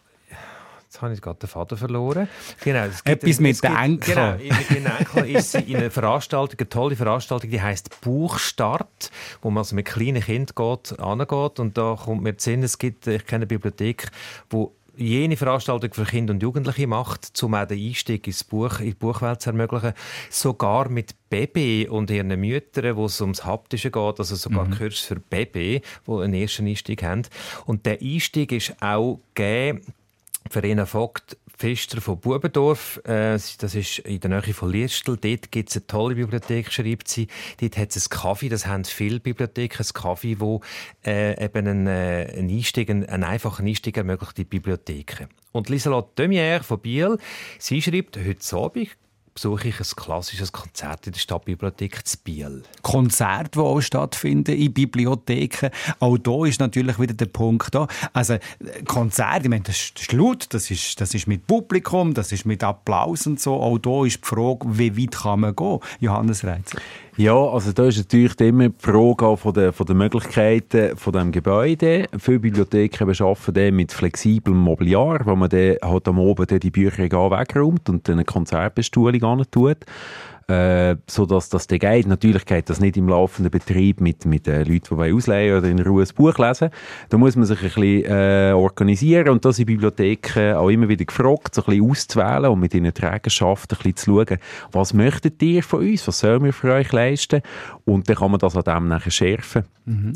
Jetzt 0.87 1.01
habe 1.01 1.13
ich 1.13 1.21
gerade 1.21 1.37
den 1.37 1.49
Faden 1.49 1.77
verloren. 1.77 2.29
Genau, 2.63 2.85
es 2.85 3.03
gibt, 3.03 3.23
Etwas 3.23 3.41
mit 3.41 3.61
den 3.61 3.75
Enkeln. 3.75 3.99
Genau, 4.39 4.57
mit 4.57 4.69
den 4.69 4.85
Enkeln 4.85 5.25
ist 5.25 5.51
sie 5.51 5.59
in 5.59 5.75
einer 5.75 5.91
Veranstaltung, 5.91 6.57
eine 6.57 6.69
tolle 6.69 6.95
Veranstaltung, 6.95 7.49
die 7.49 7.61
heißt 7.61 7.99
Buchstart, 7.99 9.11
wo 9.41 9.49
man 9.49 9.59
also 9.59 9.75
mit 9.75 9.85
kleinen 9.85 10.23
Kindern 10.23 10.55
geht, 10.55 10.97
angeht. 10.97 11.59
Und 11.59 11.77
da 11.77 11.97
kommt 12.01 12.23
mir 12.23 12.37
zu 12.37 12.51
Sinn, 12.51 12.63
es 12.63 12.77
gibt, 12.77 13.05
ich 13.05 13.25
kenne 13.25 13.39
eine 13.39 13.47
Bibliothek, 13.47 14.09
wo 14.49 14.75
jene 14.95 15.35
Veranstaltung 15.35 15.93
für 15.93 16.05
Kinder 16.05 16.33
und 16.33 16.41
Jugendliche 16.41 16.87
macht, 16.87 17.43
um 17.43 17.53
auch 17.53 17.65
den 17.65 17.85
Einstieg 17.85 18.25
ins 18.25 18.45
Buch, 18.45 18.79
in 18.79 18.85
die 18.85 18.93
Buchwelt 18.93 19.41
zu 19.41 19.49
ermöglichen. 19.49 19.91
Sogar 20.29 20.87
mit 20.87 21.15
Baby 21.29 21.89
und 21.89 22.09
ihren 22.09 22.29
Müttern, 22.39 22.95
wo 22.95 23.07
es 23.07 23.19
ums 23.19 23.43
Haptische 23.43 23.91
geht, 23.91 24.19
also 24.19 24.35
sogar 24.37 24.69
Kurs 24.69 24.99
für 24.99 25.19
Baby, 25.19 25.81
die 26.07 26.11
einen 26.11 26.33
ersten 26.33 26.65
Einstieg 26.65 27.03
haben. 27.03 27.23
Und 27.65 27.85
der 27.85 28.01
Einstieg 28.01 28.53
ist 28.53 28.73
auch 28.81 29.19
gegeben 29.35 29.81
Verena 30.49 30.85
Vogt 30.85 31.37
Pfister 31.57 32.01
von 32.01 32.19
Bubendorf, 32.19 33.01
äh, 33.05 33.33
das 33.33 33.75
ist 33.75 33.99
in 33.99 34.19
der 34.19 34.29
Nähe 34.29 34.53
von 34.53 34.71
Liestel. 34.71 35.17
Dort 35.17 35.51
gibt 35.51 35.69
es 35.69 35.77
eine 35.77 35.87
tolle 35.87 36.15
Bibliothek, 36.15 36.71
schreibt 36.71 37.07
sie. 37.07 37.27
Dort 37.59 37.77
hat 37.77 37.95
es 37.95 38.05
ein 38.05 38.09
Kaffee, 38.09 38.49
das 38.49 38.67
haben 38.67 38.85
viele 38.85 39.19
Bibliotheken, 39.19 39.79
ein 39.79 39.93
Kaffee, 39.93 40.39
wo 40.39 40.61
äh, 41.03 41.43
eben 41.43 41.67
einen, 41.67 41.87
äh, 41.87 42.31
einen 42.37 42.49
Einstieg, 42.49 42.91
einen, 42.91 43.05
einen 43.05 43.23
einfachen 43.23 43.65
Einstieg 43.65 43.97
ermöglicht 43.97 44.37
in 44.37 44.43
die 44.43 44.49
Bibliotheken. 44.49 45.27
Und 45.51 45.69
Lieselotte 45.69 46.11
Demier 46.23 46.61
von 46.63 46.79
Biel, 46.79 47.17
sie 47.57 47.81
schreibt, 47.81 48.17
heute 48.17 48.55
Abend 48.55 48.89
besuche 49.37 49.67
ich 49.67 49.79
ein 49.79 49.85
klassisches 49.95 50.51
Konzert 50.51 51.05
in 51.05 51.13
der 51.13 51.19
Stadtbibliothek 51.19 52.07
zu 52.07 52.17
Biel. 52.23 52.63
Konzerte, 52.81 53.51
die 53.51 53.59
auch 53.59 53.81
stattfinden 53.81 54.55
in 54.55 54.73
Bibliotheken. 54.73 55.69
Auch 55.99 56.17
da 56.17 56.45
ist 56.45 56.59
natürlich 56.59 56.97
wieder 56.99 57.13
der 57.13 57.27
Punkt 57.27 57.75
da. 57.75 57.87
Also 58.13 58.37
Konzerte, 58.87 59.43
ich 59.43 59.49
meine, 59.49 59.61
das 59.61 59.75
ist, 59.75 59.93
das 59.95 60.01
ist 60.01 60.13
laut, 60.13 60.47
das 60.49 60.71
ist, 60.71 60.99
das 60.99 61.13
ist 61.13 61.27
mit 61.27 61.45
Publikum, 61.45 62.15
das 62.15 62.31
ist 62.31 62.47
mit 62.47 62.63
Applaus 62.63 63.27
und 63.27 63.39
so. 63.39 63.53
Auch 63.61 63.77
da 63.77 64.05
ist 64.05 64.23
die 64.23 64.27
Frage, 64.27 64.75
wie 64.75 64.97
weit 64.97 65.11
kann 65.11 65.41
man 65.41 65.55
gehen? 65.55 65.79
Johannes 65.99 66.43
Reitzer. 66.43 66.79
Ja, 67.19 67.33
also 67.33 67.71
da 67.71 67.87
ist 67.87 67.97
natürlich 67.97 68.39
immer 68.41 68.69
die 68.69 68.75
Frage 68.77 69.37
von 69.37 69.51
der, 69.51 69.73
von 69.73 69.87
der 69.87 69.95
Möglichkeiten 69.95 70.95
von 70.95 71.13
dem 71.13 71.31
Gebäude. 71.31 72.05
Viele 72.19 72.37
Bibliotheken 72.37 73.09
arbeiten 73.09 73.53
dann 73.55 73.75
mit 73.75 73.91
flexiblem 73.91 74.55
Mobiliar, 74.55 75.25
wo 75.25 75.35
man 75.35 75.49
dann 75.49 75.77
halt 75.83 76.07
am 76.07 76.19
Oben 76.19 76.45
die 76.59 76.69
Bücher 76.69 77.05
wegräumt 77.05 77.89
und 77.89 78.07
dann 78.07 78.17
eine 78.17 78.25
Konzertbestuhlung 78.25 79.43
tut. 79.49 79.77
Äh, 80.49 80.95
so 81.07 81.25
dass 81.25 81.49
das 81.49 81.67
dann 81.67 81.79
geht. 81.79 82.07
Natürlich 82.07 82.45
geht 82.45 82.69
das 82.69 82.79
nicht 82.79 82.95
im 82.95 83.09
laufenden 83.09 83.51
Betrieb 83.51 83.99
mit, 83.99 84.25
mit 84.25 84.47
äh, 84.47 84.59
Leuten, 84.59 84.85
die 84.89 84.97
wollen 84.97 85.13
ausleihen 85.13 85.57
oder 85.57 85.67
in 85.67 85.79
Ruhe 85.81 86.03
ein 86.03 86.15
Buch 86.15 86.37
lesen. 86.37 86.69
Da 87.09 87.17
muss 87.17 87.35
man 87.35 87.45
sich 87.45 87.59
ein 87.59 87.65
bisschen 87.65 88.05
äh, 88.05 88.53
organisieren 88.55 89.27
und 89.27 89.43
da 89.43 89.51
sind 89.51 89.65
Bibliotheken 89.65 90.55
auch 90.55 90.69
immer 90.69 90.87
wieder 90.87 91.03
gefragt, 91.03 91.53
so 91.53 91.63
ein 91.63 91.65
bisschen 91.65 91.91
auszuwählen 91.91 92.45
und 92.45 92.61
mit 92.61 92.73
ihren 92.73 92.93
Trägerschaften 92.93 93.77
ein 93.77 93.83
bisschen 93.83 93.97
zu 93.97 94.25
schauen, 94.25 94.37
was 94.71 94.93
möchtet 94.93 95.43
ihr 95.43 95.63
von 95.63 95.81
uns, 95.81 96.07
was 96.07 96.19
sollen 96.19 96.45
wir 96.45 96.53
für 96.53 96.71
euch 96.71 96.93
leisten 96.93 97.41
und 97.83 98.07
dann 98.07 98.15
kann 98.15 98.31
man 98.31 98.39
das 98.39 98.55
an 98.55 98.63
dem 98.63 98.87
nachher 98.87 99.11
schärfen. 99.11 99.65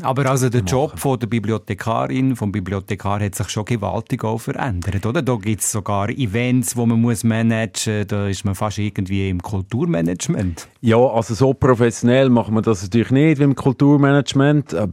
Aber 0.02 0.26
also 0.26 0.50
der 0.50 0.60
Job 0.62 0.98
von 0.98 1.18
der 1.18 1.28
Bibliothekarin, 1.28 2.36
vom 2.36 2.52
Bibliothekar 2.52 3.20
hat 3.20 3.34
sich 3.34 3.48
schon 3.48 3.64
gewaltig 3.64 4.22
auch 4.22 4.38
verändert, 4.38 5.06
oder? 5.06 5.22
Da 5.22 5.36
gibt 5.36 5.62
es 5.62 5.72
sogar 5.72 6.10
Events, 6.10 6.74
die 6.74 6.86
man 6.86 7.00
muss 7.00 7.24
managen 7.24 8.00
muss. 8.00 8.06
Da 8.08 8.28
ist 8.28 8.44
man 8.44 8.54
fast 8.54 8.78
irgendwie 8.78 9.30
im 9.30 9.40
Kulturmanagement. 9.40 10.68
Ja, 10.82 10.98
also 10.98 11.32
so 11.32 11.54
professionell 11.54 12.28
machen 12.28 12.54
wir 12.54 12.60
das 12.60 12.82
natürlich 12.82 13.10
nicht 13.12 13.38
wie 13.38 13.44
im 13.44 13.54
Kulturmanagement. 13.54 14.74
Äh, 14.74 14.88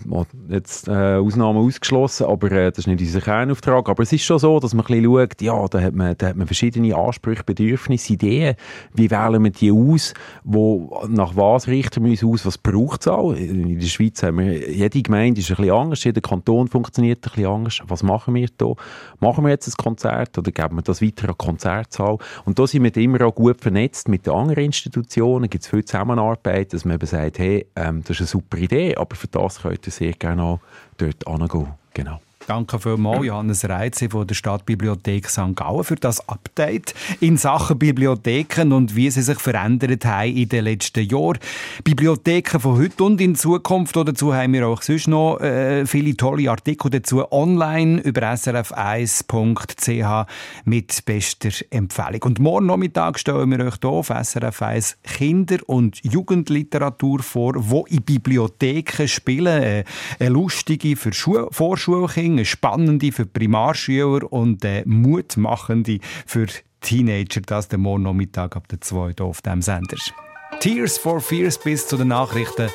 jetzt 0.48 0.88
äh, 0.88 1.16
Ausnahmen 1.16 1.60
ausgeschlossen, 1.60 2.28
aber 2.28 2.50
äh, 2.52 2.70
das 2.70 2.80
ist 2.80 2.88
nicht 2.88 3.02
unser 3.02 3.20
Kernauftrag. 3.20 3.90
Aber 3.90 4.04
es 4.04 4.14
ist 4.14 4.24
schon 4.24 4.40
so, 4.40 4.62
dass 4.62 4.74
man 4.74 4.86
ein 4.86 5.02
bisschen 5.02 5.06
schaut, 5.06 5.42
ja, 5.42 5.68
da 5.68 5.82
hat 5.82 5.94
man, 5.94 6.16
da 6.18 6.28
hat 6.28 6.38
man 6.38 6.48
verschiedene 6.48 6.96
Ansprüche, 6.96 7.44
Bedürfnisse, 7.44 8.14
Ideen. 8.14 8.56
Wie 8.94 9.12
wählen 9.12 9.44
wir 9.44 9.52
die 9.52 9.72
aus? 9.72 10.14
Wo, 10.46 11.04
nach 11.10 11.36
was 11.36 11.68
richten 11.68 12.06
wir 12.06 12.12
uns 12.12 12.24
aus? 12.24 12.46
Was 12.46 12.58
braucht 12.58 13.02
es 13.02 13.08
auch? 13.10 13.34
In 13.34 13.78
der 13.78 13.88
Schweiz 13.88 14.24
haben 14.24 14.38
wir, 14.38 14.69
jede 14.70 15.02
Gemeinde 15.02 15.42
ist 15.42 15.50
ein 15.50 15.58
bisschen 15.58 15.74
anders, 15.74 16.04
jeder 16.04 16.22
Kanton 16.22 16.68
funktioniert 16.68 17.26
ein 17.26 17.32
bisschen 17.32 17.46
anders. 17.46 17.82
Was 17.88 18.04
machen 18.04 18.36
wir 18.36 18.48
da? 18.58 18.74
Machen 19.20 19.44
wir 19.44 19.50
jetzt 19.50 19.68
ein 19.68 19.74
Konzert 19.78 20.38
oder 20.38 20.52
geben 20.52 20.78
wir 20.78 20.82
das 20.82 21.02
weiter 21.02 21.30
an 21.30 21.38
Konzertsaal? 21.38 22.18
Und 22.46 22.60
da 22.60 22.68
sind 22.68 22.84
wir 22.84 22.96
immer 22.98 23.26
auch 23.26 23.36
gut 23.36 23.62
vernetzt 23.62 24.08
mit 24.08 24.26
den 24.26 24.34
anderen 24.34 24.66
Institutionen. 24.66 25.50
Gibt 25.50 25.64
es 25.64 25.70
viel 25.70 25.84
Zusammenarbeit, 25.84 26.74
dass 26.74 26.86
man 26.86 26.96
eben 26.96 27.08
sagt, 27.08 27.40
hey, 27.40 27.66
ähm, 27.76 28.02
das 28.02 28.12
ist 28.12 28.22
eine 28.22 28.28
super 28.28 28.58
Idee, 28.58 28.96
aber 28.96 29.16
für 29.16 29.28
das 29.28 29.62
könnt 29.62 29.86
ihr 29.86 29.92
sehr 29.92 30.14
gerne 30.14 30.44
auch 30.44 30.60
dort 30.98 31.24
hingehen. 31.28 31.68
Genau. 31.94 32.20
Danke 32.50 32.80
vielmals, 32.80 33.24
Johannes 33.24 33.70
Reitze 33.70 34.10
von 34.10 34.26
der 34.26 34.34
Stadtbibliothek 34.34 35.30
St. 35.30 35.56
Gallen, 35.56 35.84
für 35.84 35.98
das 35.98 36.28
Update 36.28 36.96
in 37.20 37.38
Sachen 37.38 37.78
Bibliotheken 37.78 38.74
und 38.74 38.96
wie 38.96 39.12
sie 39.12 39.22
sich 39.22 39.38
verändert 39.38 40.04
haben 40.04 40.36
in 40.36 40.50
den 40.50 40.64
letzten 40.64 41.08
Jahren. 41.08 41.38
Bibliotheken 41.84 42.60
von 42.60 42.80
heute 42.80 43.04
und 43.04 43.22
in 43.22 43.36
Zukunft. 43.36 43.96
Dazu 43.96 44.34
haben 44.34 44.54
wir 44.54 44.68
auch 44.68 44.82
sonst 44.82 45.08
noch 45.08 45.40
äh, 45.42 45.86
viele 45.86 46.18
tolle 46.18 46.50
Artikel 46.50 46.90
dazu 46.90 47.32
online 47.32 48.02
über 48.02 48.22
srf1.ch 48.22 50.28
mit 50.66 51.06
bester 51.06 51.50
Empfehlung. 51.70 52.24
Und 52.24 52.40
morgen 52.40 52.66
Nachmittag 52.66 53.20
stellen 53.20 53.52
wir 53.52 53.64
euch 53.64 53.76
hier 53.80 53.92
auf 53.92 54.08
SRF 54.08 54.64
1 54.64 54.98
Kinder- 55.04 55.60
und 55.68 56.04
Jugendliteratur 56.04 57.20
vor, 57.20 57.54
wo 57.58 57.86
in 57.86 58.02
Bibliotheken 58.02 59.08
spielen. 59.08 59.62
Äh, 59.62 59.84
eine 60.20 60.30
lustige 60.30 60.96
für 60.96 61.14
Schu 61.14 61.48
Vorschulkinder, 61.52 62.39
eine 62.40 62.46
spannende 62.46 63.12
für 63.12 63.26
Primarschüler 63.26 64.32
und 64.32 64.66
eine 64.66 64.84
mutmachende 64.86 66.00
für 66.26 66.48
Teenager. 66.82 67.42
Das 67.42 67.68
der 67.68 67.80
morgen 67.80 68.04
Nachmittag 68.04 68.56
ab 68.56 68.68
der 68.70 68.82
2 68.82 69.14
hier 69.18 69.26
auf 69.26 69.42
diesem 69.42 69.62
Sender. 69.62 69.98
Tears 70.60 70.98
for 70.98 71.20
Fears 71.20 71.58
bis 71.58 71.88
zu 71.88 71.98
den 71.98 72.08
Nachrichten. 72.10 72.70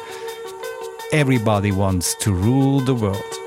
Everybody 1.13 1.75
wants 1.75 2.17
to 2.19 2.31
rule 2.31 2.85
the 2.85 2.99
world. 3.01 3.44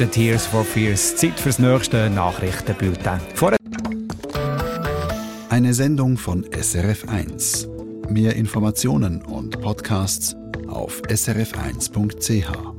Mit 0.00 0.14
den 0.16 0.22
Tears 0.22 0.46
for 0.46 0.64
Fears. 0.64 1.16
Zeit 1.16 1.38
fürs 1.38 1.58
nächste 1.58 2.08
Nachrichtenbulletin. 2.08 3.20
Vor 3.34 3.54
Eine 5.50 5.74
Sendung 5.74 6.16
von 6.16 6.44
SRF1. 6.46 7.68
Mehr 8.10 8.34
Informationen 8.36 9.20
und 9.22 9.60
Podcasts 9.60 10.34
auf 10.68 11.02
srf1.ch. 11.02 12.69